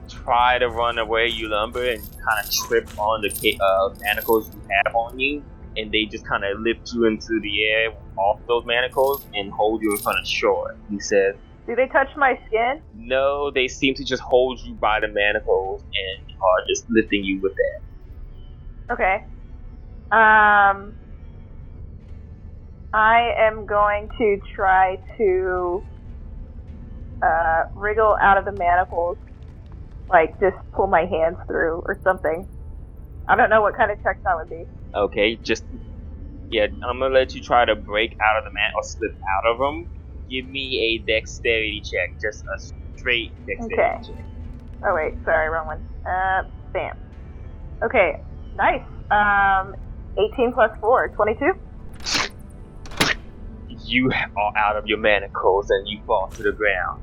try 0.09 0.59
to 0.59 0.68
run 0.68 0.98
away, 0.98 1.28
you 1.28 1.48
lumber 1.48 1.85
and 1.90 2.00
kind 2.02 2.44
of 2.44 2.50
trip 2.50 2.88
on 2.98 3.22
the 3.22 3.31
ca- 3.31 3.59
uh, 3.64 3.94
manacles 4.02 4.54
you 4.54 4.61
have 4.85 4.94
on 4.94 5.18
you, 5.18 5.42
and 5.79 5.93
they 5.93 6.05
just 6.05 6.27
kind 6.27 6.45
of 6.45 6.61
lift 6.61 6.93
you 6.93 7.05
into 7.05 7.41
the 7.41 7.64
air 7.64 7.93
off 8.17 8.41
those 8.49 8.64
manacles 8.67 9.25
and 9.35 9.53
hold 9.53 9.81
you 9.83 9.93
in 9.93 9.99
front 9.99 10.19
of 10.19 10.27
Shoor. 10.27 10.75
He 10.91 10.99
says, 10.99 11.37
Do 11.67 11.77
they 11.77 11.87
touch 11.87 12.09
my 12.17 12.38
skin? 12.47 12.83
No, 12.95 13.51
they 13.51 13.69
seem 13.69 13.95
to 13.95 14.05
just 14.05 14.23
hold 14.23 14.61
you 14.61 14.75
by 14.75 15.01
the 15.01 15.09
manacles 15.09 15.83
and 15.83 16.37
are 16.37 16.67
just 16.69 16.85
lifting 16.91 17.25
you 17.25 17.41
with 17.41 17.53
that. 17.55 18.93
Okay. 18.93 19.25
Um, 20.11 20.95
I 22.93 23.33
am 23.38 23.67
going 23.67 24.09
to 24.19 24.41
try 24.55 24.99
to 25.19 25.85
uh, 27.23 27.64
wriggle 27.75 28.17
out 28.21 28.38
of 28.38 28.45
the 28.45 28.53
manacles, 28.53 29.19
like 30.09 30.38
just 30.41 30.57
pull 30.73 30.87
my 30.87 31.05
hands 31.05 31.37
through 31.47 31.83
or 31.87 31.99
something. 32.03 32.49
I 33.29 33.37
don't 33.37 33.51
know 33.51 33.61
what 33.61 33.77
kind 33.77 33.91
of 33.91 34.03
check 34.03 34.23
that 34.25 34.37
would 34.37 34.49
be. 34.49 34.64
Okay, 34.94 35.37
just 35.37 35.64
yeah, 36.51 36.66
I'm 36.83 36.98
gonna 36.98 37.14
let 37.14 37.35
you 37.35 37.42
try 37.42 37.64
to 37.64 37.77
break 37.77 38.16
out 38.20 38.38
of 38.38 38.44
the 38.44 38.53
man 38.53 38.70
or 38.74 38.83
slip 38.83 39.12
out 39.37 39.51
of 39.53 39.59
them. 39.59 39.88
Give 40.31 40.46
me 40.46 40.79
a 40.81 40.98
dexterity 41.07 41.83
check, 41.85 42.20
just 42.20 42.44
a 42.44 42.59
straight 42.98 43.33
dexterity 43.46 43.74
Okay. 43.83 43.98
check. 44.07 44.24
Oh 44.87 44.94
wait, 44.94 45.14
sorry, 45.24 45.48
wrong 45.51 45.66
one. 45.66 45.88
Uh, 46.07 46.42
bam. 46.72 46.96
Okay, 47.83 48.20
nice. 48.57 48.83
Um, 49.11 49.74
18 50.18 50.53
plus 50.53 50.70
4, 50.81 51.09
22? 51.09 51.53
You 53.85 54.11
are 54.11 54.53
out 54.57 54.77
of 54.77 54.87
your 54.87 54.98
manacles 54.98 55.70
and 55.70 55.87
you 55.88 56.01
fall 56.07 56.29
to 56.29 56.42
the 56.42 56.53
ground. 56.53 57.03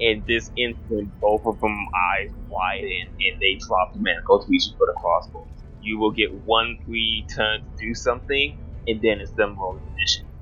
In 0.00 0.22
this 0.26 0.50
instant, 0.56 1.10
both 1.20 1.42
of 1.44 1.60
them 1.60 1.76
eyes 2.14 2.30
widen 2.48 3.08
and 3.20 3.40
they 3.40 3.58
drop 3.66 3.92
the 3.92 4.00
manacles, 4.00 4.48
reaching 4.48 4.74
for 4.78 4.86
the 4.86 4.94
crossbow. 5.00 5.46
You 5.80 5.98
will 5.98 6.12
get 6.12 6.28
one 6.32 6.76
free 6.84 7.26
turn 7.34 7.60
to 7.60 7.86
do 7.86 7.94
something, 7.94 8.56
and 8.86 9.00
then 9.02 9.20
it's 9.20 9.32
them 9.32 9.56
rolling 9.58 9.84
initiative. 9.84 10.32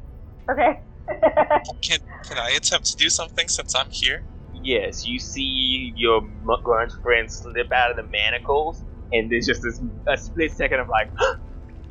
okay. 0.50 0.80
Can 1.82 1.98
can 2.28 2.38
I 2.38 2.50
attempt 2.56 2.86
to 2.86 2.96
do 2.96 3.08
something 3.10 3.48
since 3.48 3.74
I'm 3.74 3.88
here? 3.90 4.24
Yes, 4.52 5.04
you 5.06 5.18
see 5.18 5.92
your 5.96 6.18
m- 6.18 6.46
grung 6.64 6.88
friend 7.02 7.30
slip 7.30 7.70
out 7.72 7.90
of 7.90 7.96
the 7.96 8.02
manacles, 8.02 8.82
and 9.12 9.30
there's 9.30 9.46
just 9.46 9.62
this 9.62 9.80
a 10.08 10.16
split 10.16 10.52
second 10.52 10.80
of 10.80 10.88
like, 10.88 11.08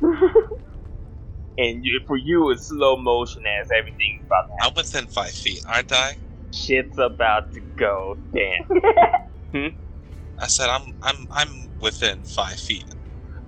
and 1.58 1.84
you, 1.84 2.00
for 2.06 2.16
you 2.16 2.50
it's 2.50 2.68
slow 2.68 2.96
motion 2.96 3.42
as 3.60 3.68
everything's 3.70 4.24
about 4.26 4.44
to 4.48 4.64
happen. 4.64 4.72
I'm 4.76 4.82
within 4.82 5.06
five 5.06 5.30
feet, 5.32 5.60
aren't 5.68 5.92
I? 5.92 6.12
Shit's 6.52 6.98
about 6.98 7.52
to 7.54 7.60
go 7.76 8.16
down. 8.34 8.80
Hmm? 9.52 9.68
I 10.38 10.48
said 10.48 10.68
I'm 10.68 10.92
I'm 11.02 11.26
I'm 11.30 11.68
within 11.80 12.24
five 12.24 12.58
feet. 12.58 12.84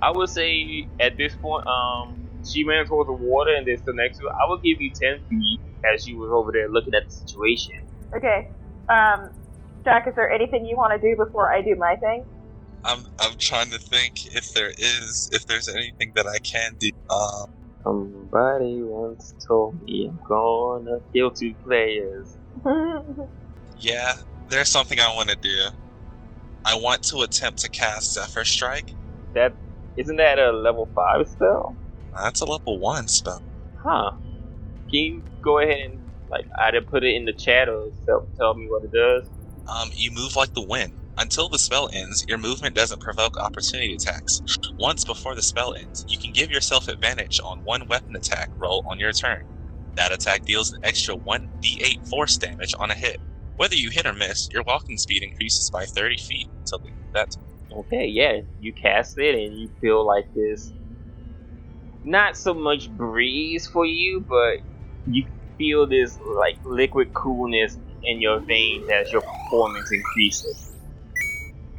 I 0.02 0.12
would 0.14 0.28
say 0.28 0.88
at 1.00 1.14
this 1.18 1.36
point, 1.36 1.64
um, 1.66 2.30
she 2.44 2.64
ran 2.64 2.86
towards 2.86 3.08
the 3.08 3.14
water 3.14 3.54
and 3.56 3.66
then 3.66 3.76
still 3.78 3.94
next 3.94 4.18
to 4.18 4.24
it. 4.26 4.32
I 4.32 4.50
would 4.50 4.60
give 4.62 4.78
you 4.80 4.90
ten 5.00 5.18
feet 5.28 5.60
as 5.92 6.02
she 6.04 6.14
was 6.14 6.30
over 6.32 6.50
there 6.52 6.68
looking 6.70 6.94
at 6.94 7.04
the 7.06 7.10
situation. 7.12 7.74
okay. 8.16 8.46
Um, 8.88 9.30
Jack, 9.84 10.06
is 10.08 10.14
there 10.16 10.30
anything 10.30 10.64
you 10.66 10.76
want 10.76 11.00
to 11.00 11.00
do 11.00 11.16
before 11.16 11.52
I 11.52 11.62
do 11.62 11.76
my 11.78 11.96
thing? 11.96 12.24
I'm 12.84 13.04
I'm 13.20 13.36
trying 13.38 13.70
to 13.70 13.78
think 13.78 14.14
if 14.26 14.52
there 14.54 14.70
is 14.78 15.28
if 15.32 15.46
there's 15.46 15.68
anything 15.68 16.12
that 16.14 16.26
I 16.26 16.38
can 16.38 16.76
do. 16.78 16.90
Um, 17.10 17.46
Somebody 17.84 18.82
once 18.82 19.34
told 19.48 19.80
me 19.82 20.08
I'm 20.10 20.20
gonna 20.28 20.98
kill 21.14 21.30
two 21.30 21.54
players. 21.64 22.36
yeah, 23.80 24.14
there's 24.50 24.68
something 24.68 25.00
I 25.00 25.14
want 25.14 25.30
to 25.30 25.36
do. 25.36 25.68
I 26.64 26.76
want 26.76 27.02
to 27.04 27.22
attempt 27.22 27.60
to 27.60 27.70
cast 27.70 28.14
Zephyr 28.14 28.44
Strike. 28.44 28.92
That 29.34 29.54
isn't 29.98 30.16
that 30.16 30.38
a 30.38 30.52
level 30.52 30.90
five 30.94 31.28
spell? 31.28 31.78
That's 32.16 32.40
a 32.40 32.46
level 32.46 32.80
one 32.80 33.08
spell. 33.08 33.42
Huh. 33.82 34.12
Can 34.90 35.00
you 35.00 35.22
go 35.44 35.60
ahead 35.60 35.78
and 35.90 36.00
like 36.30 36.46
either 36.60 36.82
put 36.82 37.04
it 37.04 37.14
in 37.14 37.26
the 37.26 37.34
chat 37.34 37.68
or 37.68 37.90
tell, 38.06 38.28
tell 38.38 38.54
me 38.54 38.66
what 38.68 38.84
it 38.84 38.92
does? 38.92 39.30
Um, 39.68 39.90
you 39.94 40.10
move 40.12 40.36
like 40.36 40.54
the 40.54 40.66
wind. 40.66 40.94
Until 41.18 41.48
the 41.48 41.58
spell 41.58 41.90
ends, 41.92 42.24
your 42.28 42.38
movement 42.38 42.76
doesn't 42.76 43.00
provoke 43.02 43.36
opportunity 43.38 43.94
attacks. 43.94 44.42
Once 44.78 45.04
before 45.04 45.34
the 45.34 45.42
spell 45.42 45.74
ends, 45.74 46.04
you 46.08 46.18
can 46.18 46.32
give 46.34 46.50
yourself 46.50 46.88
advantage 46.88 47.40
on 47.44 47.60
one 47.64 47.86
weapon 47.88 48.16
attack 48.16 48.50
roll 48.60 48.84
on 48.90 48.98
your 48.98 49.12
turn. 49.12 49.42
That 49.96 50.12
attack 50.12 50.44
deals 50.46 50.72
an 50.72 50.78
extra 50.82 51.16
1d8 51.16 52.08
force 52.10 52.36
damage 52.38 52.74
on 52.80 52.90
a 52.90 52.94
hit. 52.94 53.18
Whether 53.56 53.76
you 53.76 53.90
hit 53.92 54.06
or 54.06 54.14
miss, 54.14 54.48
your 54.52 54.64
walking 54.66 54.98
speed 54.98 55.22
increases 55.22 55.70
by 55.70 55.86
30 55.86 56.16
feet 56.18 56.48
until 56.58 56.80
the 56.84 56.92
that 57.14 57.28
Okay, 57.72 58.06
yeah, 58.06 58.40
you 58.58 58.72
cast 58.74 59.18
it 59.18 59.34
and 59.34 59.58
you 59.58 59.70
feel 59.80 60.06
like 60.06 60.26
this. 60.34 60.72
Not 62.04 62.36
so 62.36 62.54
much 62.54 62.90
breeze 62.90 63.68
for 63.72 63.86
you, 63.86 64.24
but 64.28 64.58
you 65.06 65.26
feel 65.58 65.88
this 65.88 66.18
like 66.38 66.58
liquid 66.64 67.12
coolness 67.14 67.78
in 68.02 68.20
your 68.22 68.40
veins 68.46 68.86
as 68.94 69.12
your 69.12 69.22
performance 69.22 69.90
increases. 69.92 70.72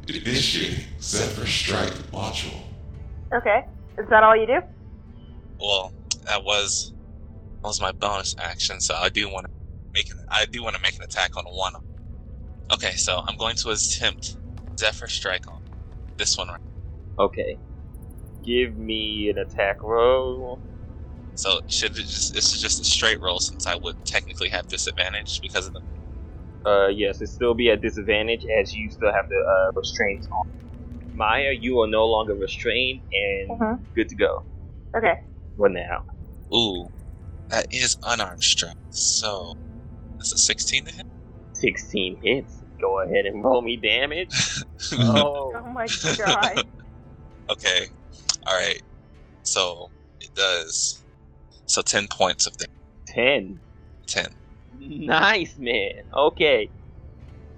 Initiating 0.07 0.85
Zephyr 1.01 1.47
Strike 1.47 1.93
module. 2.13 2.61
okay. 3.35 3.61
Is 3.99 4.07
that 4.09 4.23
all 4.23 4.35
you 4.37 4.47
do? 4.47 4.61
well, 5.59 5.93
that 6.27 6.43
was 6.43 6.93
that 7.63 7.69
was 7.69 7.81
my 7.81 7.91
bonus 7.99 8.35
action, 8.39 8.79
so 8.81 8.95
I 8.95 9.09
do 9.09 9.29
want 9.29 9.45
to 9.45 9.51
make 9.95 10.11
an 10.11 10.17
I 10.31 10.45
do 10.51 10.63
want 10.63 10.75
to 10.75 10.81
make 10.81 10.95
an 10.97 11.03
attack 11.05 11.37
on 11.37 11.45
one. 11.45 11.73
of 11.75 11.81
them. 11.81 11.89
Okay, 12.73 12.95
so 12.97 13.21
I'm 13.27 13.37
going 13.37 13.55
to 13.57 13.69
attempt 13.71 14.37
Zephyr 14.79 15.07
Strike 15.07 15.47
on 15.51 15.58
this 16.19 16.37
one 16.37 16.49
right. 16.49 16.59
Okay. 17.19 17.57
Give 18.43 18.77
me 18.77 19.29
an 19.29 19.39
attack 19.39 19.83
roll. 19.83 20.61
So 21.35 21.61
should 21.67 21.91
it 21.97 22.05
just 22.07 22.33
this 22.33 22.53
is 22.53 22.61
just 22.61 22.79
a 22.79 22.85
straight 22.85 23.19
roll 23.21 23.39
since 23.39 23.65
I 23.65 23.75
would 23.75 23.95
technically 24.05 24.49
have 24.49 24.67
disadvantage 24.67 25.39
because 25.41 25.65
of 25.67 25.73
the 25.73 25.81
Uh, 26.69 26.87
yes, 26.89 27.21
it 27.21 27.27
still 27.27 27.55
be 27.55 27.69
at 27.71 27.81
disadvantage 27.81 28.41
as 28.61 28.73
you 28.73 28.89
still 28.91 29.11
have 29.13 29.25
the 29.29 29.37
uh, 29.37 29.71
restraints 29.75 30.27
on. 30.31 30.45
Maya, 31.13 31.53
you 31.59 31.79
are 31.79 31.87
no 31.87 32.05
longer 32.05 32.35
restrained 32.35 33.01
and 33.11 33.59
Mhm. 33.59 33.79
good 33.95 34.09
to 34.09 34.15
go. 34.15 34.45
Okay. 34.95 35.15
What 35.55 35.71
now? 35.71 36.05
ooh 36.53 36.89
that 37.49 37.65
is 37.71 37.97
unarmed 38.03 38.43
strike. 38.43 38.75
So 38.89 39.55
that's 40.19 40.33
a 40.33 40.37
16 40.37 40.85
to 40.85 40.91
hit. 40.91 41.05
16 41.53 42.17
hits. 42.21 42.58
Go 42.81 43.01
ahead 43.03 43.25
and 43.25 43.43
roll 43.43 43.61
me 43.61 43.77
damage. 43.77 44.47
oh. 44.93 45.53
Oh 45.65 45.71
my 45.73 45.87
god. 46.17 46.63
okay, 47.51 47.87
all 48.47 48.55
right. 48.57 48.81
So 49.43 49.91
it 50.21 50.31
does 50.35 51.03
so 51.67 51.81
10 51.81 52.07
points 52.11 52.47
of 52.47 52.53
damage. 52.57 52.69
10. 53.07 53.61
10. 54.07 54.27
Nice, 54.79 55.55
man. 55.57 55.91
Okay. 56.15 56.71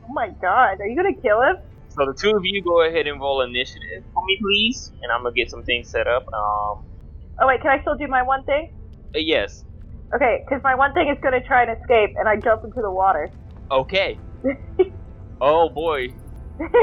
oh 0.03 0.13
my 0.13 0.29
god. 0.41 0.79
Are 0.81 0.87
you 0.87 0.95
gonna 0.95 1.15
kill 1.21 1.41
him? 1.41 1.57
So 1.89 2.05
the 2.05 2.15
two 2.19 2.35
of 2.35 2.43
you 2.43 2.63
go 2.63 2.87
ahead 2.87 3.07
and 3.07 3.19
roll 3.21 3.41
initiative 3.41 4.05
for 4.13 4.23
me, 4.25 4.37
please, 4.41 4.91
and 5.03 5.11
I'm 5.11 5.23
gonna 5.23 5.33
get 5.35 5.49
some 5.49 5.63
things 5.63 5.89
set 5.91 6.07
up. 6.07 6.25
Um, 6.33 6.83
Oh 7.41 7.47
wait, 7.47 7.61
can 7.61 7.71
I 7.71 7.81
still 7.81 7.97
do 7.97 8.07
my 8.07 8.23
one 8.23 8.43
thing? 8.45 8.69
uh, 9.15 9.19
yes. 9.19 9.63
Okay, 10.15 10.39
because 10.47 10.61
my 10.63 10.75
one 10.75 10.93
thing 10.93 11.09
is 11.09 11.17
gonna 11.23 11.41
try 11.45 11.63
and 11.63 11.71
escape, 11.71 12.11
and 12.17 12.27
I 12.29 12.35
jump 12.37 12.63
into 12.65 12.81
the 12.81 12.91
water. 12.91 13.29
Okay. 13.71 14.19
Oh 15.41 15.69
boy. 15.73 16.09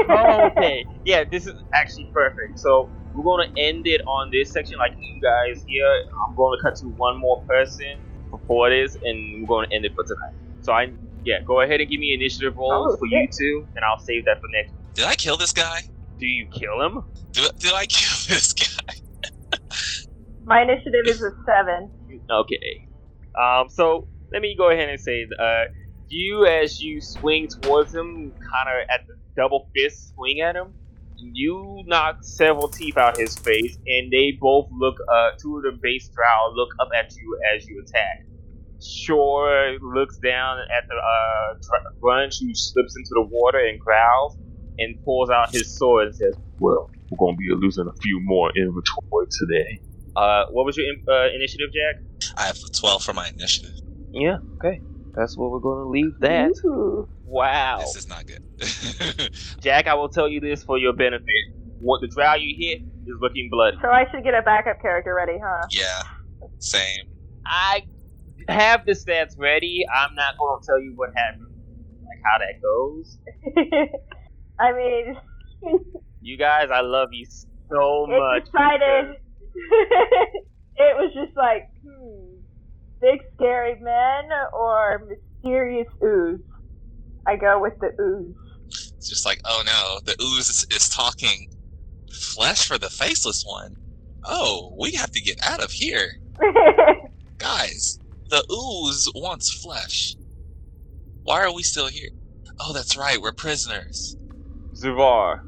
Oh, 0.09 0.49
okay. 0.51 0.83
Yeah, 1.05 1.23
this 1.23 1.47
is 1.47 1.53
actually 1.73 2.11
perfect. 2.13 2.59
So 2.59 2.91
we're 3.13 3.23
gonna 3.23 3.49
end 3.57 3.87
it 3.87 4.01
on 4.05 4.29
this 4.31 4.51
section, 4.51 4.77
like 4.77 4.91
you 4.99 5.21
guys 5.21 5.63
here. 5.65 5.87
I'm 6.27 6.35
gonna 6.35 6.57
cut 6.61 6.75
to 6.81 6.87
one 6.97 7.17
more 7.17 7.41
person 7.47 7.87
before 8.29 8.69
this, 8.69 8.97
and 9.01 9.41
we're 9.41 9.47
gonna 9.47 9.67
end 9.71 9.85
it 9.85 9.93
for 9.95 10.03
tonight. 10.03 10.35
So 10.61 10.73
I, 10.73 10.91
yeah, 11.23 11.37
go 11.47 11.61
ahead 11.61 11.79
and 11.79 11.89
give 11.89 11.99
me 12.01 12.13
initiative 12.13 12.53
rolls 12.57 12.95
Oh, 12.95 12.97
for 12.99 13.07
you 13.07 13.27
two, 13.37 13.65
and 13.75 13.85
I'll 13.85 14.03
save 14.03 14.25
that 14.25 14.37
for 14.41 14.49
next. 14.51 14.73
Did 14.93 15.05
I 15.05 15.15
kill 15.15 15.37
this 15.37 15.53
guy? 15.53 15.79
Do 16.19 16.25
you 16.27 16.45
kill 16.51 16.81
him? 16.85 17.01
Did, 17.31 17.49
did 17.59 17.73
I 17.73 17.85
kill 17.85 18.17
this 18.27 18.51
guy? 18.53 18.93
My 20.43 20.63
initiative 20.63 21.05
is 21.05 21.21
a 21.21 21.31
seven. 21.45 21.91
Okay. 22.29 22.81
Um. 23.39 23.69
So 23.69 24.09
let 24.33 24.41
me 24.41 24.55
go 24.57 24.69
ahead 24.69 24.89
and 24.89 24.99
say, 24.99 25.25
uh, 25.39 25.63
you 26.09 26.45
as 26.45 26.81
you 26.81 27.01
swing 27.01 27.47
towards 27.47 27.93
him, 27.93 28.31
kind 28.31 28.69
of 28.69 28.89
at 28.89 29.07
the 29.07 29.15
double 29.35 29.69
fist 29.75 30.13
swing 30.13 30.41
at 30.41 30.55
him, 30.55 30.73
you 31.17 31.83
knock 31.85 32.17
several 32.21 32.67
teeth 32.67 32.97
out 32.97 33.17
his 33.17 33.37
face, 33.37 33.77
and 33.85 34.11
they 34.11 34.37
both 34.39 34.67
look. 34.71 34.97
Uh, 35.11 35.31
two 35.41 35.57
of 35.57 35.63
the 35.63 35.77
base 35.81 36.09
drow 36.09 36.51
look 36.53 36.69
up 36.79 36.89
at 36.97 37.15
you 37.15 37.39
as 37.55 37.67
you 37.67 37.81
attack. 37.81 38.25
Shoor 38.81 39.77
looks 39.81 40.17
down 40.17 40.59
at 40.59 40.87
the 40.87 40.95
uh, 40.95 41.91
grung 42.01 42.31
who 42.39 42.55
slips 42.55 42.95
into 42.95 43.09
the 43.11 43.27
water 43.29 43.59
and 43.59 43.79
growls, 43.79 44.37
and 44.77 45.03
pulls 45.03 45.29
out 45.29 45.51
his 45.51 45.77
sword 45.77 46.07
and 46.07 46.15
says, 46.15 46.35
"Well, 46.59 46.89
we're 47.11 47.17
gonna 47.17 47.37
be 47.37 47.49
losing 47.49 47.87
a 47.87 48.01
few 48.01 48.19
more 48.21 48.51
inventory 48.55 49.27
today." 49.31 49.81
Uh, 50.15 50.45
what 50.51 50.65
was 50.65 50.77
your 50.77 50.87
uh, 51.09 51.27
initiative, 51.35 51.69
Jack? 51.73 52.33
I 52.37 52.43
have 52.43 52.57
12 52.73 53.03
for 53.03 53.13
my 53.13 53.27
initiative. 53.29 53.73
Yeah, 54.11 54.37
okay. 54.55 54.81
That's 55.15 55.37
what 55.37 55.51
we're 55.51 55.59
gonna 55.59 55.89
leave 55.89 56.13
that. 56.19 56.51
Ooh. 56.65 57.07
Wow. 57.23 57.79
This 57.79 57.95
is 57.95 58.07
not 58.09 58.25
good. 58.25 59.29
Jack, 59.61 59.87
I 59.87 59.93
will 59.95 60.09
tell 60.09 60.27
you 60.27 60.39
this 60.39 60.63
for 60.63 60.77
your 60.77 60.93
benefit. 60.93 61.25
What 61.79 62.01
the 62.01 62.07
drow 62.07 62.35
you 62.35 62.55
hit 62.57 62.79
is 63.05 63.15
looking 63.21 63.49
bloody. 63.51 63.77
So 63.81 63.89
I 63.89 64.05
should 64.11 64.23
get 64.23 64.33
a 64.33 64.41
backup 64.41 64.81
character 64.81 65.13
ready, 65.15 65.39
huh? 65.43 65.67
yeah, 65.71 66.47
same. 66.59 67.05
I 67.45 67.83
have 68.47 68.85
the 68.85 68.91
stats 68.93 69.37
ready. 69.37 69.85
I'm 69.93 70.13
not 70.15 70.33
gonna 70.39 70.59
tell 70.65 70.79
you 70.79 70.93
what 70.95 71.09
happened. 71.15 71.47
Like 72.05 72.21
how 72.25 72.37
that 72.39 72.61
goes. 72.61 73.17
I 74.59 74.73
mean, 74.73 75.15
You 76.21 76.37
guys, 76.37 76.67
I 76.71 76.81
love 76.81 77.09
you 77.13 77.25
so 77.71 78.05
it 78.09 78.17
much. 78.19 78.43
decided. 78.45 79.15
it 80.75 80.95
was 80.97 81.11
just 81.13 81.35
like, 81.37 81.63
hmm, 81.83 82.28
big 83.01 83.19
scary 83.35 83.75
men 83.79 84.29
or 84.57 85.01
mysterious 85.43 85.87
ooze. 86.03 86.41
I 87.27 87.35
go 87.37 87.61
with 87.61 87.73
the 87.81 87.89
ooze. 88.01 88.35
It's 88.97 89.09
just 89.09 89.25
like, 89.25 89.39
oh 89.45 89.63
no, 89.65 89.99
the 90.05 90.15
ooze 90.23 90.49
is, 90.49 90.65
is 90.71 90.89
talking 90.89 91.47
flesh 92.11 92.67
for 92.67 92.77
the 92.77 92.89
faceless 92.89 93.43
one. 93.45 93.75
Oh, 94.25 94.75
we 94.79 94.91
have 94.93 95.11
to 95.11 95.21
get 95.21 95.37
out 95.47 95.63
of 95.63 95.71
here. 95.71 96.09
Guys, 97.39 97.99
the 98.29 98.43
ooze 98.51 99.09
wants 99.15 99.53
flesh. 99.53 100.15
Why 101.23 101.43
are 101.43 101.53
we 101.53 101.63
still 101.63 101.87
here? 101.87 102.09
Oh, 102.59 102.73
that's 102.73 102.97
right, 102.97 103.21
we're 103.21 103.31
prisoners. 103.33 104.17
Zavar, 104.75 105.39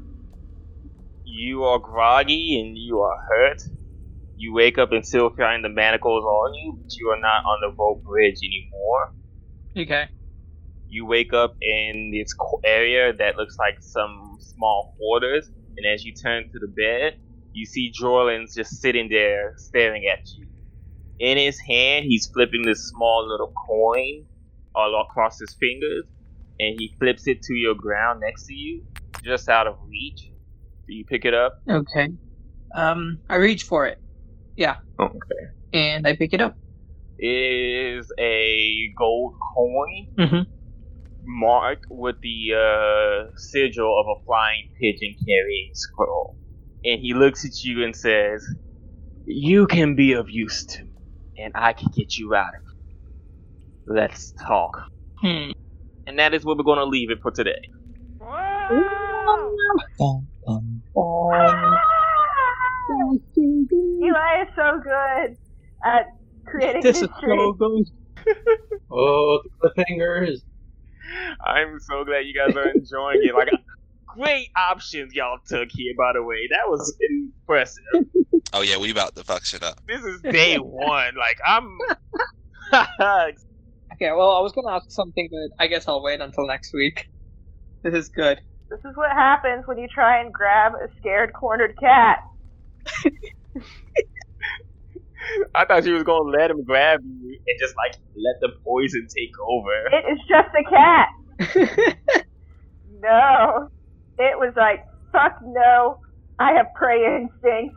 you 1.24 1.64
are 1.64 1.78
groggy 1.78 2.60
and 2.60 2.76
you 2.76 3.00
are 3.00 3.16
hurt. 3.28 3.62
You 4.42 4.52
wake 4.52 4.76
up 4.76 4.90
and 4.90 5.06
still 5.06 5.30
find 5.36 5.64
the 5.64 5.68
manacles 5.68 6.24
on 6.24 6.54
you, 6.54 6.76
but 6.82 6.92
you 6.98 7.10
are 7.10 7.20
not 7.20 7.44
on 7.44 7.60
the 7.60 7.76
rope 7.78 8.02
bridge 8.02 8.38
anymore. 8.42 9.14
Okay. 9.78 10.08
You 10.88 11.06
wake 11.06 11.32
up 11.32 11.54
in 11.60 12.10
this 12.12 12.34
area 12.64 13.12
that 13.12 13.36
looks 13.36 13.56
like 13.56 13.76
some 13.78 14.38
small 14.40 14.96
quarters, 14.98 15.48
and 15.76 15.86
as 15.94 16.04
you 16.04 16.12
turn 16.12 16.50
to 16.50 16.58
the 16.58 16.66
bed, 16.66 17.20
you 17.52 17.64
see 17.64 17.92
Jorlan's 17.92 18.52
just 18.52 18.80
sitting 18.80 19.08
there 19.08 19.54
staring 19.58 20.08
at 20.12 20.28
you. 20.36 20.48
In 21.20 21.38
his 21.38 21.60
hand, 21.60 22.06
he's 22.08 22.28
flipping 22.34 22.62
this 22.62 22.90
small 22.90 23.28
little 23.30 23.52
coin 23.68 24.26
all 24.74 25.06
across 25.08 25.38
his 25.38 25.56
fingers, 25.60 26.06
and 26.58 26.74
he 26.80 26.96
flips 26.98 27.28
it 27.28 27.42
to 27.42 27.54
your 27.54 27.76
ground 27.76 28.20
next 28.20 28.46
to 28.46 28.54
you, 28.54 28.82
just 29.24 29.48
out 29.48 29.68
of 29.68 29.76
reach. 29.86 30.32
Do 30.88 30.94
you 30.94 31.04
pick 31.04 31.24
it 31.24 31.32
up? 31.32 31.62
Okay. 31.70 32.08
Um, 32.74 33.20
I 33.30 33.36
reach 33.36 33.62
for 33.62 33.86
it. 33.86 34.00
Yeah. 34.56 34.76
Okay. 34.98 35.16
And 35.72 36.06
I 36.06 36.16
pick 36.16 36.32
it 36.32 36.40
up. 36.40 36.56
It 37.18 37.28
is 37.98 38.12
a 38.18 38.92
gold 38.98 39.34
coin 39.54 40.08
Mhm. 40.18 40.46
marked 41.24 41.86
with 41.90 42.16
the 42.22 42.54
uh, 42.54 43.30
sigil 43.36 44.00
of 44.00 44.06
a 44.08 44.20
flying 44.26 44.68
pigeon 44.80 45.14
carrying 45.26 45.70
scroll. 45.74 46.36
And 46.84 47.00
he 47.00 47.14
looks 47.14 47.44
at 47.44 47.62
you 47.62 47.84
and 47.84 47.94
says, 47.94 48.44
You 49.24 49.66
can 49.66 49.94
be 49.94 50.12
of 50.14 50.26
use 50.30 50.64
to 50.66 50.82
me, 50.84 50.90
and 51.38 51.52
I 51.54 51.72
can 51.74 51.88
get 51.94 52.16
you 52.18 52.34
out 52.34 52.48
of 52.48 52.62
here. 53.86 53.96
Let's 54.02 54.32
talk. 54.32 54.72
Hmm. 55.20 55.50
And 56.06 56.18
that 56.18 56.34
is 56.34 56.44
where 56.44 56.56
we're 56.56 56.64
going 56.64 56.78
to 56.78 56.84
leave 56.86 57.10
it 57.10 57.18
for 57.22 57.30
today. 57.30 57.60
Bum, 59.98 60.28
bum. 60.46 60.82
Eli 63.38 64.42
is 64.42 64.48
so 64.56 64.80
good 64.82 65.36
at 65.84 66.06
creating 66.46 66.82
This 66.82 67.02
is 67.02 67.08
so 67.20 67.52
good. 67.58 67.84
Oh, 68.90 69.40
the 69.62 69.70
cliffhangers. 69.70 70.38
I'm 71.44 71.78
so 71.80 72.04
glad 72.04 72.20
you 72.26 72.34
guys 72.34 72.54
are 72.56 72.68
enjoying 72.70 73.20
it. 73.22 73.34
Like, 73.34 73.48
great 74.06 74.48
options 74.56 75.14
y'all 75.14 75.38
took 75.46 75.68
here, 75.72 75.94
by 75.96 76.12
the 76.14 76.22
way. 76.22 76.48
That 76.50 76.68
was 76.70 76.96
impressive. 77.10 77.82
Oh 78.54 78.60
yeah, 78.60 78.76
we 78.76 78.90
about 78.90 79.16
to 79.16 79.24
fuck 79.24 79.44
shit 79.46 79.62
up. 79.62 79.80
This 79.88 80.02
is 80.04 80.20
day 80.20 80.56
one. 80.58 81.14
Like, 81.18 81.38
I'm. 81.46 81.68
Okay, 83.94 84.10
well, 84.12 84.32
I 84.32 84.40
was 84.40 84.52
gonna 84.52 84.74
ask 84.76 84.84
something, 84.90 85.28
but 85.30 85.64
I 85.64 85.68
guess 85.68 85.88
I'll 85.88 86.02
wait 86.02 86.20
until 86.20 86.46
next 86.46 86.72
week. 86.74 87.06
This 87.82 87.94
is 87.94 88.08
good. 88.10 88.38
This 88.70 88.80
is 88.80 88.92
what 88.94 89.10
happens 89.12 89.64
when 89.66 89.78
you 89.78 89.86
try 89.94 90.20
and 90.20 90.32
grab 90.32 90.72
a 90.74 90.88
scared 90.98 91.32
cornered 91.32 91.74
cat. 91.80 92.18
I 95.54 95.64
thought 95.64 95.84
she 95.84 95.92
was 95.92 96.02
gonna 96.02 96.30
let 96.30 96.50
him 96.50 96.64
grab 96.64 97.00
you 97.04 97.38
and 97.46 97.58
just 97.60 97.74
like 97.76 97.92
let 98.16 98.36
the 98.40 98.50
poison 98.64 99.06
take 99.14 99.30
over. 99.48 99.70
It 99.92 100.12
is 100.12 100.18
just 100.28 100.48
a 100.58 100.64
cat. 100.68 101.08
No. 103.00 103.68
It 104.18 104.38
was 104.38 104.52
like, 104.56 104.80
fuck 105.12 105.32
no. 105.42 105.96
I 106.38 106.52
have 106.52 106.66
prey 106.76 106.98
instincts. 107.04 107.76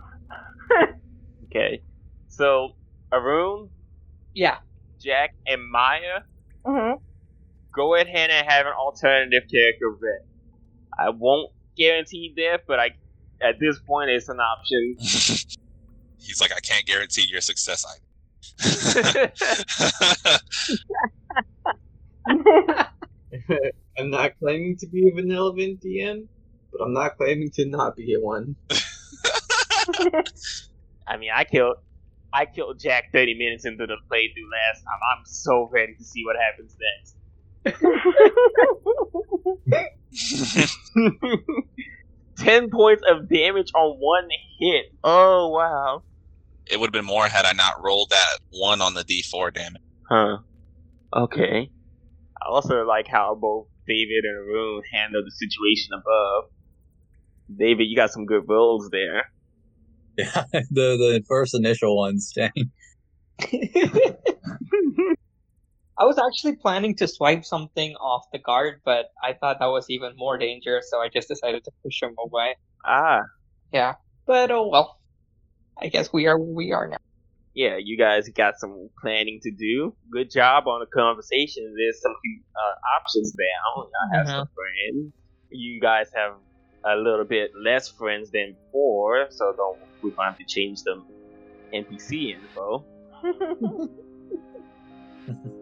Okay, 1.45 1.81
so 2.27 2.71
Arun, 3.13 3.69
yeah. 4.33 4.57
Jack, 5.01 5.31
and 5.47 5.61
Maia, 5.71 6.23
hmm 6.65 6.93
go 7.75 7.93
ahead 7.95 8.29
and 8.31 8.49
have 8.49 8.65
an 8.65 8.73
alternative 8.73 9.43
character 9.51 9.89
ready. 10.01 10.23
I 10.99 11.11
won't 11.11 11.51
guarantee 11.77 12.35
death, 12.37 12.61
but 12.67 12.79
I 12.79 12.91
at 13.41 13.59
this 13.59 13.79
point 13.79 14.09
it's 14.09 14.29
an 14.29 14.39
option. 14.39 14.95
He's 16.19 16.39
like, 16.41 16.51
I 16.55 16.59
can't 16.59 16.85
guarantee 16.85 17.25
your 17.27 17.41
success 17.41 17.85
either. 17.85 18.01
I'm 23.97 24.09
not 24.09 24.31
claiming 24.39 24.77
to 24.77 24.87
be 24.87 25.09
a 25.09 25.11
benevolent 25.13 25.81
DM, 25.81 26.27
but 26.71 26.81
I'm 26.83 26.93
not 26.93 27.17
claiming 27.17 27.51
to 27.51 27.65
not 27.65 27.95
be 27.95 28.13
a 28.13 28.19
one. 28.19 28.55
I 31.07 31.17
mean, 31.17 31.29
I 31.33 31.43
killed. 31.43 31.77
I 32.33 32.45
killed 32.45 32.79
Jack 32.79 33.11
30 33.13 33.37
minutes 33.37 33.65
into 33.65 33.85
the 33.85 33.97
playthrough 34.11 34.49
last 34.51 34.83
time. 34.83 34.99
I'm 35.15 35.23
so 35.25 35.69
ready 35.71 35.93
to 35.95 36.03
see 36.03 36.23
what 36.25 36.35
happens 36.35 36.75
next. 36.81 37.15
10 42.37 42.69
points 42.69 43.03
of 43.09 43.29
damage 43.29 43.71
on 43.75 43.97
one 43.99 44.27
hit. 44.59 44.85
Oh, 45.03 45.49
wow. 45.49 46.03
it 46.69 46.79
would 46.79 46.87
have 46.87 46.93
been 46.93 47.05
more 47.05 47.27
had 47.27 47.45
I 47.45 47.53
not 47.53 47.81
rolled 47.83 48.09
that 48.11 48.39
one 48.51 48.81
on 48.81 48.93
the 48.93 49.03
D4 49.03 49.53
damage. 49.53 49.81
Huh. 50.09 50.37
Okay. 51.15 51.69
I 52.41 52.45
also 52.49 52.83
like 52.85 53.07
how 53.07 53.35
both 53.39 53.67
David 53.87 54.23
and 54.23 54.37
Arun 54.37 54.81
handled 54.91 55.25
the 55.25 55.31
situation 55.31 55.89
above. 55.93 56.43
David, 57.57 57.85
you 57.87 57.95
got 57.95 58.11
some 58.11 58.25
good 58.25 58.43
rolls 58.47 58.89
there. 58.91 59.25
Yeah, 60.17 60.43
the 60.51 60.97
the 60.97 61.23
first 61.27 61.53
initial 61.53 61.95
ones, 61.97 62.33
dang. 62.35 62.71
I 65.97 66.03
was 66.03 66.17
actually 66.17 66.57
planning 66.57 66.95
to 66.97 67.07
swipe 67.07 67.45
something 67.45 67.95
off 67.95 68.25
the 68.33 68.39
guard, 68.39 68.81
but 68.83 69.05
I 69.23 69.33
thought 69.33 69.59
that 69.59 69.67
was 69.67 69.85
even 69.89 70.13
more 70.17 70.37
dangerous, 70.37 70.89
so 70.89 70.99
I 70.99 71.07
just 71.09 71.27
decided 71.29 71.63
to 71.63 71.71
push 71.83 72.01
him 72.03 72.15
away. 72.19 72.55
Ah, 72.85 73.21
Yeah. 73.71 73.93
But 74.25 74.51
oh 74.51 74.67
well. 74.67 74.99
I 75.81 75.87
guess 75.89 76.11
we 76.11 76.25
are 76.27 76.37
where 76.37 76.53
we 76.53 76.71
are 76.71 76.87
now. 76.87 76.97
yeah, 77.53 77.77
you 77.77 77.97
guys 77.97 78.27
got 78.29 78.59
some 78.59 78.89
planning 79.01 79.39
to 79.43 79.51
do. 79.51 79.95
Good 80.11 80.31
job 80.31 80.67
on 80.67 80.79
the 80.81 80.85
conversation. 80.87 81.73
There's 81.77 82.01
some 82.01 82.13
uh, 82.13 82.75
options 82.99 83.33
now. 83.37 83.83
Y'all 83.83 84.17
have 84.17 84.27
some 84.27 84.47
friends. 84.55 85.13
You 85.49 85.79
guys 85.79 86.07
have 86.15 86.33
a 86.85 86.95
little 86.97 87.25
bit 87.25 87.51
less 87.61 87.89
friends 87.89 88.31
than 88.31 88.55
before, 88.65 89.27
so 89.31 89.53
don't 89.55 89.79
we 90.01 90.11
might 90.17 90.27
have 90.27 90.37
to 90.37 90.45
change 90.45 90.81
the 90.83 91.01
NPC 91.73 92.35
info. 92.35 92.85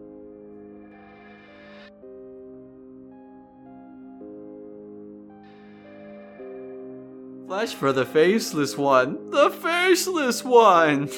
Flash 7.46 7.74
for 7.74 7.92
the 7.92 8.06
faceless 8.06 8.78
one. 8.78 9.30
The 9.30 9.50
faceless 9.50 10.42
one! 10.42 11.10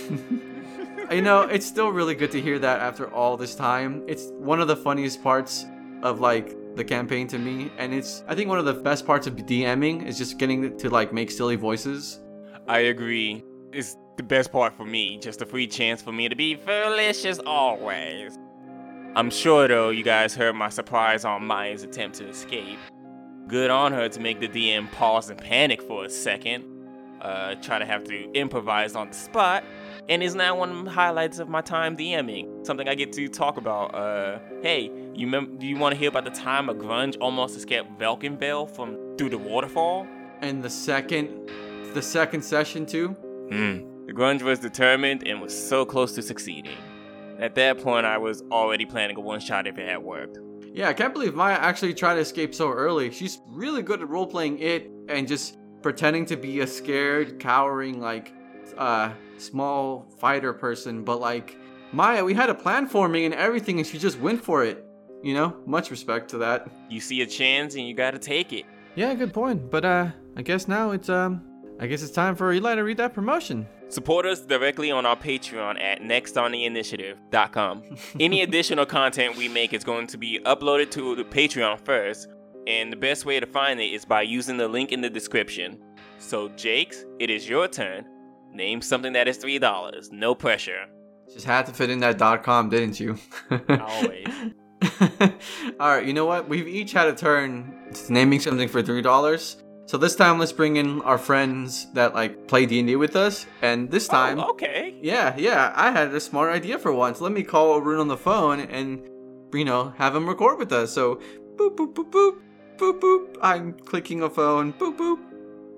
you 1.10 1.22
know, 1.22 1.42
it's 1.42 1.64
still 1.64 1.90
really 1.90 2.16
good 2.16 2.32
to 2.32 2.40
hear 2.40 2.58
that 2.58 2.80
after 2.80 3.08
all 3.14 3.36
this 3.36 3.54
time. 3.54 4.02
It's 4.08 4.32
one 4.32 4.60
of 4.60 4.66
the 4.66 4.74
funniest 4.74 5.22
parts 5.22 5.66
of 6.02 6.18
like 6.18 6.56
the 6.74 6.84
campaign 6.84 7.28
to 7.28 7.38
me, 7.38 7.70
and 7.78 7.94
it's 7.94 8.24
I 8.26 8.34
think 8.34 8.48
one 8.48 8.58
of 8.58 8.64
the 8.64 8.74
best 8.74 9.06
parts 9.06 9.28
of 9.28 9.34
DMing 9.36 10.04
is 10.04 10.18
just 10.18 10.36
getting 10.36 10.76
to 10.78 10.90
like 10.90 11.12
make 11.12 11.30
silly 11.30 11.54
voices. 11.54 12.20
I 12.66 12.80
agree. 12.80 13.44
It's 13.72 13.96
the 14.16 14.24
best 14.24 14.50
part 14.50 14.74
for 14.74 14.84
me, 14.84 15.18
just 15.18 15.42
a 15.42 15.46
free 15.46 15.68
chance 15.68 16.02
for 16.02 16.10
me 16.10 16.28
to 16.28 16.34
be 16.34 16.56
foolish 16.56 17.24
as 17.24 17.38
always. 17.38 18.36
I'm 19.14 19.30
sure 19.30 19.68
though 19.68 19.90
you 19.90 20.02
guys 20.02 20.34
heard 20.34 20.56
my 20.56 20.70
surprise 20.70 21.24
on 21.24 21.46
Maia's 21.46 21.84
attempt 21.84 22.18
to 22.18 22.28
escape. 22.28 22.78
Good 23.48 23.70
on 23.70 23.92
her 23.92 24.08
to 24.08 24.20
make 24.20 24.40
the 24.40 24.48
DM 24.48 24.90
pause 24.90 25.30
and 25.30 25.38
panic 25.38 25.82
for 25.82 26.04
a 26.04 26.10
second. 26.10 26.64
Uh, 27.20 27.54
try 27.56 27.78
to 27.78 27.86
have 27.86 28.04
to 28.04 28.30
improvise 28.32 28.94
on 28.94 29.08
the 29.08 29.14
spot, 29.14 29.64
and 30.08 30.22
is 30.22 30.34
now 30.34 30.56
one 30.56 30.70
of 30.70 30.84
the 30.84 30.90
highlights 30.90 31.38
of 31.38 31.48
my 31.48 31.60
time 31.60 31.96
DMing. 31.96 32.66
Something 32.66 32.88
I 32.88 32.94
get 32.94 33.12
to 33.12 33.28
talk 33.28 33.56
about. 33.56 33.94
Uh, 33.94 34.38
hey, 34.62 34.90
you 35.14 35.26
mem- 35.26 35.58
do 35.58 35.66
you 35.66 35.76
want 35.76 35.94
to 35.94 35.98
hear 35.98 36.08
about 36.08 36.24
the 36.24 36.30
time 36.30 36.68
a 36.68 36.74
grung 36.74 37.16
almost 37.20 37.56
escaped 37.56 37.98
Velkenvelve 37.98 38.70
from 38.70 39.16
through 39.16 39.30
the 39.30 39.38
waterfall? 39.38 40.06
And 40.40 40.62
the 40.62 40.70
second, 40.70 41.50
the 41.94 42.02
second 42.02 42.42
session 42.42 42.84
too. 42.84 43.08
Hmm. 43.08 44.06
The 44.06 44.12
grung 44.12 44.40
was 44.42 44.58
determined 44.58 45.26
and 45.26 45.40
was 45.40 45.56
so 45.56 45.84
close 45.84 46.12
to 46.16 46.22
succeeding. 46.22 46.76
At 47.38 47.54
that 47.56 47.78
point, 47.78 48.06
I 48.06 48.18
was 48.18 48.42
already 48.50 48.86
planning 48.86 49.16
a 49.16 49.20
one 49.20 49.40
shot 49.40 49.66
if 49.66 49.78
it 49.78 49.88
had 49.88 49.98
worked. 49.98 50.38
Yeah, 50.76 50.90
I 50.90 50.92
can't 50.92 51.14
believe 51.14 51.34
Maia 51.34 51.54
actually 51.54 51.94
tried 51.94 52.16
to 52.16 52.20
escape 52.20 52.54
so 52.54 52.70
early. 52.70 53.10
She's 53.10 53.38
really 53.48 53.80
good 53.80 54.02
at 54.02 54.10
role 54.10 54.26
playing 54.26 54.58
it 54.58 54.90
and 55.08 55.26
just 55.26 55.56
pretending 55.80 56.26
to 56.26 56.36
be 56.36 56.60
a 56.60 56.66
scared, 56.66 57.40
cowering, 57.40 57.98
like, 57.98 58.34
uh, 58.76 59.12
small 59.38 60.06
fighter 60.18 60.52
person. 60.52 61.02
But 61.02 61.18
like, 61.18 61.56
Maia, 61.92 62.22
we 62.22 62.34
had 62.34 62.50
a 62.50 62.54
plan 62.54 62.86
forming 62.86 63.24
and 63.24 63.32
everything, 63.32 63.78
and 63.78 63.86
she 63.86 63.98
just 63.98 64.20
went 64.20 64.44
for 64.44 64.64
it. 64.64 64.84
You 65.22 65.32
know, 65.32 65.56
much 65.64 65.90
respect 65.90 66.28
to 66.32 66.38
that. 66.38 66.68
You 66.90 67.00
see 67.00 67.22
a 67.22 67.26
chance 67.26 67.74
and 67.74 67.88
you 67.88 67.94
gotta 67.94 68.18
take 68.18 68.52
it. 68.52 68.66
Yeah, 68.96 69.14
good 69.14 69.32
point. 69.32 69.70
But 69.70 69.86
uh, 69.86 70.10
I 70.36 70.42
guess 70.42 70.68
now 70.68 70.90
it's 70.90 71.08
um, 71.08 71.42
I 71.80 71.86
guess 71.86 72.02
it's 72.02 72.12
time 72.12 72.36
for 72.36 72.52
Eli 72.52 72.74
to 72.74 72.84
read 72.84 72.98
that 72.98 73.14
promotion. 73.14 73.66
Support 73.88 74.26
us 74.26 74.40
directly 74.40 74.90
on 74.90 75.06
our 75.06 75.16
Patreon 75.16 75.80
at 75.80 76.00
nextontheinitiative.com. 76.00 77.82
Any 78.20 78.42
additional 78.42 78.84
content 78.84 79.36
we 79.36 79.48
make 79.48 79.72
is 79.72 79.84
going 79.84 80.08
to 80.08 80.18
be 80.18 80.40
uploaded 80.44 80.90
to 80.92 81.14
the 81.14 81.24
Patreon 81.24 81.80
first, 81.80 82.28
and 82.66 82.92
the 82.92 82.96
best 82.96 83.24
way 83.24 83.38
to 83.38 83.46
find 83.46 83.80
it 83.80 83.86
is 83.86 84.04
by 84.04 84.22
using 84.22 84.56
the 84.56 84.66
link 84.66 84.90
in 84.90 85.00
the 85.00 85.10
description. 85.10 85.78
So, 86.18 86.48
Jakes, 86.50 87.04
it 87.20 87.30
is 87.30 87.48
your 87.48 87.68
turn. 87.68 88.06
Name 88.52 88.80
something 88.80 89.12
that 89.12 89.28
is 89.28 89.38
$3. 89.38 90.12
No 90.12 90.34
pressure. 90.34 90.86
Just 91.32 91.46
had 91.46 91.66
to 91.66 91.72
fit 91.72 91.90
in 91.90 92.00
that 92.00 92.18
dot 92.18 92.42
com, 92.42 92.68
didn't 92.68 92.98
you? 92.98 93.18
Always. 93.68 94.26
All 95.80 95.88
right, 95.96 96.06
you 96.06 96.12
know 96.12 96.24
what? 96.26 96.48
We've 96.48 96.68
each 96.68 96.92
had 96.92 97.08
a 97.08 97.14
turn 97.14 97.92
naming 98.08 98.40
something 98.40 98.68
for 98.68 98.82
three 98.82 99.02
dollars. 99.02 99.56
So 99.86 99.96
this 99.96 100.16
time, 100.16 100.40
let's 100.40 100.50
bring 100.50 100.76
in 100.76 101.00
our 101.02 101.16
friends 101.16 101.86
that 101.92 102.12
like 102.12 102.48
play 102.48 102.66
D 102.66 102.80
and 102.80 102.88
D 102.88 102.96
with 102.96 103.14
us. 103.14 103.46
And 103.62 103.88
this 103.88 104.08
time, 104.08 104.40
Oh, 104.40 104.50
okay. 104.50 104.96
yeah, 105.00 105.34
yeah, 105.38 105.72
I 105.76 105.92
had 105.92 106.12
a 106.12 106.18
smart 106.20 106.52
idea 106.52 106.76
for 106.76 106.92
once. 106.92 107.20
Let 107.20 107.30
me 107.30 107.44
call 107.44 107.74
Arun 107.78 108.00
on 108.00 108.08
the 108.08 108.16
phone 108.16 108.58
and, 108.60 109.08
you 109.54 109.64
know, 109.64 109.94
have 109.96 110.16
him 110.16 110.28
record 110.28 110.58
with 110.58 110.72
us. 110.72 110.92
So, 110.92 111.20
boop, 111.54 111.76
boop, 111.76 111.94
boop, 111.94 112.10
boop, 112.10 112.36
boop, 112.78 113.00
boop. 113.00 113.36
I'm 113.40 113.74
clicking 113.74 114.22
a 114.22 114.28
phone. 114.30 114.72
Boop, 114.72 114.96
boop. 114.98 115.18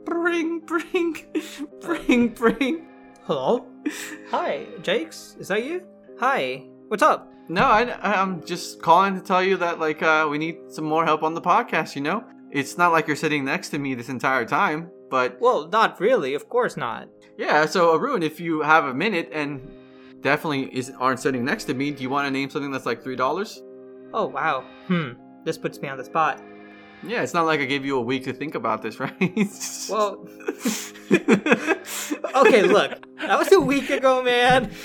Bring, 0.07 0.61
bring, 0.61 1.17
bring, 1.83 2.29
bring. 2.29 2.87
Hello? 3.25 3.67
Hi, 4.31 4.67
Jakes? 4.81 5.37
Is 5.39 5.49
that 5.49 5.65
you? 5.65 5.83
Hi. 6.19 6.65
What's 6.89 7.03
up? 7.03 7.31
No, 7.51 7.65
I, 7.65 8.21
I'm 8.23 8.43
just 8.47 8.81
calling 8.81 9.15
to 9.17 9.21
tell 9.21 9.43
you 9.43 9.59
that, 9.59 9.79
like, 9.79 10.03
uh, 10.03 10.27
we 10.31 10.39
need 10.39 10.57
some 10.69 10.87
more 10.87 11.05
help 11.05 11.23
on 11.23 11.35
the 11.35 11.43
podcast, 11.43 11.95
you 11.95 12.01
know? 12.01 12.25
It's 12.51 12.79
not 12.79 12.93
like 12.93 13.07
you're 13.07 13.17
sitting 13.17 13.45
next 13.45 13.69
to 13.71 13.79
me 13.79 13.95
this 13.95 14.09
entire 14.09 14.45
time, 14.45 14.91
but 15.11 15.39
Well, 15.41 15.69
not 15.69 16.01
really. 16.01 16.35
Of 16.35 16.49
course 16.49 16.77
not. 16.77 17.09
yeah, 17.37 17.67
so 17.67 17.95
Arun, 17.95 18.23
if 18.23 18.41
you 18.41 18.63
have 18.63 18.85
a 18.87 18.95
minute 18.95 19.29
and 19.33 19.71
definitely 20.23 20.65
is, 20.77 20.91
aren't 20.99 21.21
sitting 21.21 21.45
next 21.45 21.65
to 21.65 21.75
me, 21.75 21.91
do 21.91 22.03
you 22.03 22.11
want 22.11 22.27
to 22.27 22.31
name 22.31 22.51
something 22.51 22.71
that's 22.73 22.87
like 22.87 23.03
$3? 23.05 23.61
Oh, 24.15 24.27
wow. 24.27 24.65
Hmm. 24.87 25.11
This 25.45 25.59
puts 25.59 25.81
me 25.81 25.89
on 25.89 25.99
the 25.99 26.05
spot. 26.05 26.43
Yeah, 27.07 27.23
it's 27.23 27.35
not 27.35 27.47
like 27.47 27.61
I 27.61 27.65
gave 27.65 27.85
you 27.85 27.97
a 27.97 28.01
week 28.01 28.25
to 28.25 28.33
think 28.33 28.55
about 28.57 28.83
this, 28.83 28.99
right? 29.01 29.15
Well, 29.89 30.27
okay, 32.35 32.63
look. 32.63 33.05
That 33.21 33.39
was 33.39 33.53
a 33.53 33.61
week 33.61 33.91
ago, 33.91 34.23
man. 34.23 34.71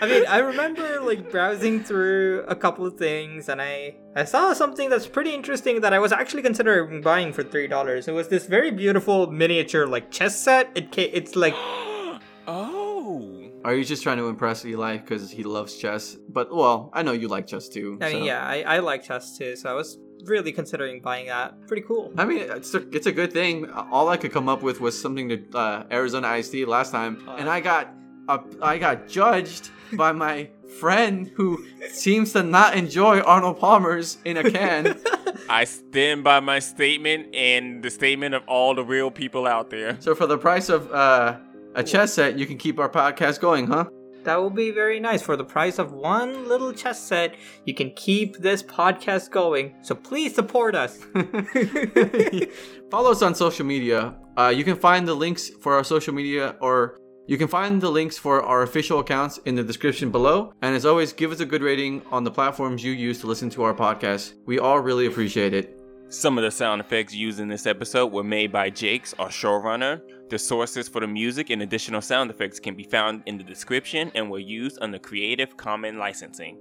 I 0.00 0.06
mean, 0.06 0.24
I 0.28 0.38
remember 0.38 1.00
like 1.00 1.30
browsing 1.30 1.82
through 1.82 2.44
a 2.46 2.54
couple 2.54 2.86
of 2.86 2.96
things 2.96 3.48
and 3.48 3.60
I 3.60 3.96
I 4.14 4.24
saw 4.24 4.52
something 4.52 4.88
that's 4.90 5.06
pretty 5.08 5.34
interesting 5.34 5.80
that 5.80 5.92
I 5.92 5.98
was 5.98 6.12
actually 6.12 6.42
considering 6.42 7.00
buying 7.00 7.32
for 7.32 7.42
$3. 7.42 8.08
It 8.08 8.12
was 8.12 8.28
this 8.28 8.46
very 8.46 8.70
beautiful 8.70 9.30
miniature 9.30 9.86
like 9.86 10.10
chess 10.10 10.38
set. 10.40 10.70
It 10.74 10.92
ca- 10.92 11.10
it's 11.12 11.34
like 11.36 11.54
Oh. 12.46 13.34
Are 13.64 13.74
you 13.74 13.84
just 13.84 14.02
trying 14.02 14.18
to 14.18 14.28
impress 14.28 14.64
Eli 14.64 14.98
because 14.98 15.30
he 15.30 15.42
loves 15.42 15.76
chess? 15.76 16.16
But 16.28 16.54
well, 16.54 16.90
I 16.94 17.02
know 17.02 17.12
you 17.12 17.28
like 17.28 17.46
chess 17.46 17.68
too. 17.68 17.98
I 18.00 18.12
mean, 18.12 18.20
so- 18.22 18.24
yeah, 18.24 18.42
I, 18.46 18.62
I 18.62 18.78
like 18.78 19.02
chess 19.02 19.36
too, 19.36 19.56
so 19.56 19.68
I 19.68 19.72
was 19.74 19.98
really 20.24 20.52
considering 20.52 21.00
buying 21.00 21.26
that. 21.26 21.66
Pretty 21.66 21.82
cool. 21.82 22.12
I 22.16 22.24
mean, 22.24 22.38
it's 22.38 22.72
a, 22.74 22.88
it's 22.94 23.06
a 23.06 23.12
good 23.12 23.32
thing. 23.32 23.68
All 23.70 24.08
I 24.08 24.16
could 24.16 24.32
come 24.32 24.48
up 24.48 24.62
with 24.62 24.80
was 24.80 24.98
something 25.00 25.28
to 25.28 25.44
uh, 25.58 25.84
Arizona 25.90 26.28
Iced 26.28 26.52
Tea 26.52 26.64
last 26.64 26.92
time, 26.92 27.28
and 27.36 27.48
I 27.48 27.60
got 27.60 27.92
uh, 28.28 28.38
I 28.62 28.78
got 28.78 29.08
judged 29.08 29.70
by 29.94 30.12
my 30.12 30.50
friend 30.80 31.30
who 31.34 31.64
seems 31.90 32.34
to 32.34 32.42
not 32.42 32.76
enjoy 32.76 33.20
Arnold 33.20 33.58
Palmer's 33.58 34.18
in 34.24 34.36
a 34.36 34.50
can. 34.50 35.00
I 35.48 35.64
stand 35.64 36.22
by 36.22 36.40
my 36.40 36.58
statement 36.58 37.34
and 37.34 37.82
the 37.82 37.90
statement 37.90 38.34
of 38.34 38.42
all 38.46 38.74
the 38.74 38.84
real 38.84 39.10
people 39.10 39.46
out 39.46 39.70
there. 39.70 39.96
so 40.00 40.14
for 40.14 40.26
the 40.26 40.36
price 40.38 40.68
of 40.68 40.92
uh, 40.92 41.38
a 41.74 41.82
chess 41.82 42.12
set, 42.12 42.38
you 42.38 42.46
can 42.46 42.58
keep 42.58 42.78
our 42.78 42.88
podcast 42.88 43.40
going, 43.40 43.66
huh? 43.66 43.86
That 44.24 44.36
will 44.36 44.50
be 44.50 44.72
very 44.72 45.00
nice. 45.00 45.22
For 45.22 45.36
the 45.36 45.44
price 45.44 45.78
of 45.78 45.92
one 45.92 46.48
little 46.48 46.72
chess 46.72 47.02
set, 47.02 47.34
you 47.64 47.72
can 47.72 47.92
keep 47.92 48.36
this 48.36 48.62
podcast 48.62 49.30
going. 49.30 49.74
So 49.80 49.94
please 49.94 50.34
support 50.34 50.74
us. 50.74 50.98
Follow 52.90 53.12
us 53.12 53.22
on 53.22 53.34
social 53.34 53.64
media. 53.64 54.16
Uh, 54.36 54.52
you 54.54 54.64
can 54.64 54.76
find 54.76 55.08
the 55.08 55.14
links 55.14 55.48
for 55.48 55.74
our 55.74 55.84
social 55.84 56.12
media 56.12 56.56
or 56.60 56.98
you 57.28 57.36
can 57.36 57.46
find 57.46 57.78
the 57.78 57.90
links 57.90 58.16
for 58.16 58.42
our 58.42 58.62
official 58.62 59.00
accounts 59.00 59.36
in 59.44 59.54
the 59.54 59.62
description 59.62 60.10
below. 60.10 60.54
And 60.62 60.74
as 60.74 60.86
always, 60.86 61.12
give 61.12 61.30
us 61.30 61.40
a 61.40 61.44
good 61.44 61.60
rating 61.60 62.00
on 62.10 62.24
the 62.24 62.30
platforms 62.30 62.82
you 62.82 62.92
use 62.92 63.20
to 63.20 63.26
listen 63.26 63.50
to 63.50 63.64
our 63.64 63.74
podcast. 63.74 64.32
We 64.46 64.58
all 64.58 64.80
really 64.80 65.04
appreciate 65.04 65.52
it. 65.52 65.78
Some 66.08 66.38
of 66.38 66.44
the 66.44 66.50
sound 66.50 66.80
effects 66.80 67.14
used 67.14 67.38
in 67.38 67.48
this 67.48 67.66
episode 67.66 68.12
were 68.12 68.24
made 68.24 68.50
by 68.50 68.70
Jakes, 68.70 69.14
our 69.18 69.28
showrunner. 69.28 70.00
The 70.30 70.38
sources 70.38 70.88
for 70.88 71.02
the 71.02 71.06
music 71.06 71.50
and 71.50 71.60
additional 71.60 72.00
sound 72.00 72.30
effects 72.30 72.58
can 72.58 72.74
be 72.74 72.84
found 72.84 73.22
in 73.26 73.36
the 73.36 73.44
description 73.44 74.10
and 74.14 74.30
were 74.30 74.38
used 74.38 74.78
under 74.80 74.98
Creative 74.98 75.54
Commons 75.54 75.98
licensing. 75.98 76.56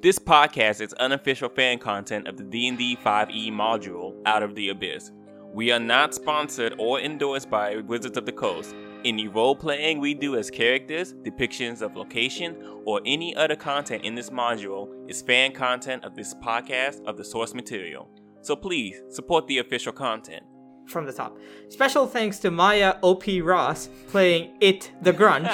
This 0.00 0.18
podcast 0.18 0.80
is 0.80 0.94
unofficial 0.94 1.50
fan 1.50 1.78
content 1.78 2.28
of 2.28 2.38
the 2.38 2.44
D&D 2.44 2.96
5e 3.04 3.52
module 3.52 4.14
Out 4.24 4.42
of 4.42 4.54
the 4.54 4.70
Abyss. 4.70 5.12
We 5.52 5.70
are 5.70 5.78
not 5.78 6.14
sponsored 6.14 6.76
or 6.78 6.98
endorsed 6.98 7.50
by 7.50 7.76
Wizards 7.76 8.16
of 8.16 8.24
the 8.24 8.32
Coast. 8.32 8.74
Any 9.04 9.28
role 9.28 9.54
playing 9.54 10.00
we 10.00 10.12
do 10.12 10.36
as 10.36 10.50
characters, 10.50 11.14
depictions 11.14 11.82
of 11.82 11.94
location, 11.94 12.56
or 12.84 13.00
any 13.06 13.34
other 13.36 13.54
content 13.54 14.04
in 14.04 14.16
this 14.16 14.30
module 14.30 14.88
is 15.08 15.22
fan 15.22 15.52
content 15.52 16.04
of 16.04 16.16
this 16.16 16.34
podcast 16.34 17.04
of 17.06 17.16
the 17.16 17.24
source 17.24 17.54
material. 17.54 18.08
So 18.42 18.56
please 18.56 19.00
support 19.08 19.46
the 19.46 19.58
official 19.58 19.92
content. 19.92 20.42
From 20.86 21.06
the 21.06 21.12
top. 21.12 21.38
Special 21.68 22.06
thanks 22.08 22.38
to 22.40 22.50
Maia 22.50 22.96
O.P. 23.02 23.40
Ross 23.40 23.88
playing 24.08 24.56
It 24.60 24.90
the 25.02 25.12
Grung, 25.12 25.46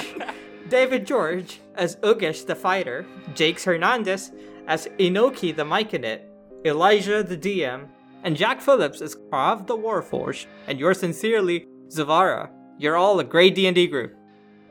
David 0.69 1.05
George 1.05 1.59
as 1.75 1.97
Ugesh 1.97 2.47
the 2.47 2.55
Fighter, 2.55 3.05
Jakes 3.35 3.65
Hernandez 3.65 4.31
as 4.67 4.87
Inoki 4.97 5.55
the 5.55 5.65
Myconid, 5.65 6.21
Elijah 6.65 7.21
the 7.21 7.37
DM, 7.37 7.89
and 8.23 8.35
Jack 8.35 8.59
Phillips 8.59 9.01
as 9.01 9.15
Krav 9.15 9.67
the 9.67 9.77
Warforged, 9.77 10.47
and 10.67 10.79
yours 10.79 10.99
sincerely, 10.99 11.67
Zuvara. 11.89 12.49
You're 12.77 12.97
all 12.97 13.19
a 13.19 13.23
great 13.23 13.55
D&D 13.55 13.87
group. 13.87 14.15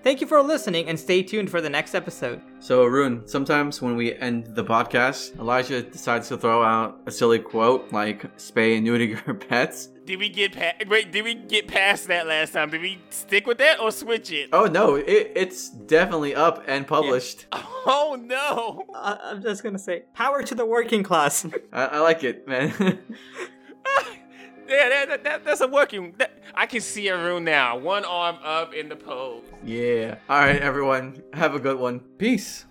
Thank 0.03 0.21
you 0.21 0.27
for 0.27 0.43
listening 0.43 0.89
and 0.89 1.01
stay 1.01 1.23
tuned 1.23 1.49
for 1.51 1.63
the 1.63 1.71
next 1.71 1.95
episode. 1.95 2.43
So, 2.59 2.85
Arun, 2.85 3.27
sometimes 3.27 3.81
when 3.81 3.97
we 3.97 4.15
end 4.17 4.49
the 4.49 4.63
podcast, 4.63 5.39
Elijah 5.39 5.81
decides 5.83 6.29
to 6.29 6.37
throw 6.37 6.63
out 6.63 7.01
a 7.07 7.11
silly 7.11 7.39
quote 7.39 7.91
like 7.91 8.25
spay 8.37 8.77
and 8.77 8.85
neuter 8.85 9.05
your 9.27 9.33
pets. 9.35 9.87
Did 10.05 10.19
we 10.19 10.29
get 10.29 10.53
past? 10.53 10.87
Wait, 10.89 11.11
did 11.11 11.25
we 11.25 11.33
get 11.33 11.67
past 11.69 12.09
that 12.09 12.27
last 12.27 12.53
time? 12.53 12.69
Did 12.69 12.83
we 12.83 12.99
stick 13.09 13.47
with 13.47 13.57
that 13.57 13.81
or 13.81 13.91
switch 13.91 14.31
it? 14.31 14.51
Oh 14.53 14.67
no, 14.67 14.97
it, 14.97 15.33
it's 15.35 15.71
definitely 15.71 16.35
up 16.35 16.63
and 16.67 16.87
published. 16.87 17.47
Oh 17.87 18.17
no! 18.19 18.83
I- 18.95 19.19
I'm 19.25 19.43
just 19.43 19.63
gonna 19.63 19.79
say, 19.79 20.05
power 20.15 20.43
to 20.43 20.55
the 20.55 20.65
working 20.65 21.03
class. 21.03 21.47
I, 21.71 21.85
I 21.85 21.99
like 22.01 22.25
it, 22.25 22.49
man. 22.49 22.99
Yeah, 24.69 24.89
that, 24.89 25.09
that, 25.09 25.25
that, 25.25 25.45
that's 25.45 25.61
a 25.61 25.69
working. 25.69 26.15
That, 26.19 26.39
I 26.55 26.67
can 26.67 26.81
see 26.81 27.09
Arun 27.09 27.45
now. 27.45 27.77
One 27.77 28.05
arm 28.05 28.37
up 28.43 28.75
in 28.75 28.89
the 28.89 28.97
pose. 28.97 29.45
yeah. 29.65 30.17
All 30.29 30.39
right, 30.39 30.61
everyone. 30.61 31.23
Have 31.33 31.55
a 31.55 31.61
good 31.61 31.79
one. 31.79 32.01
Peace. 32.19 32.65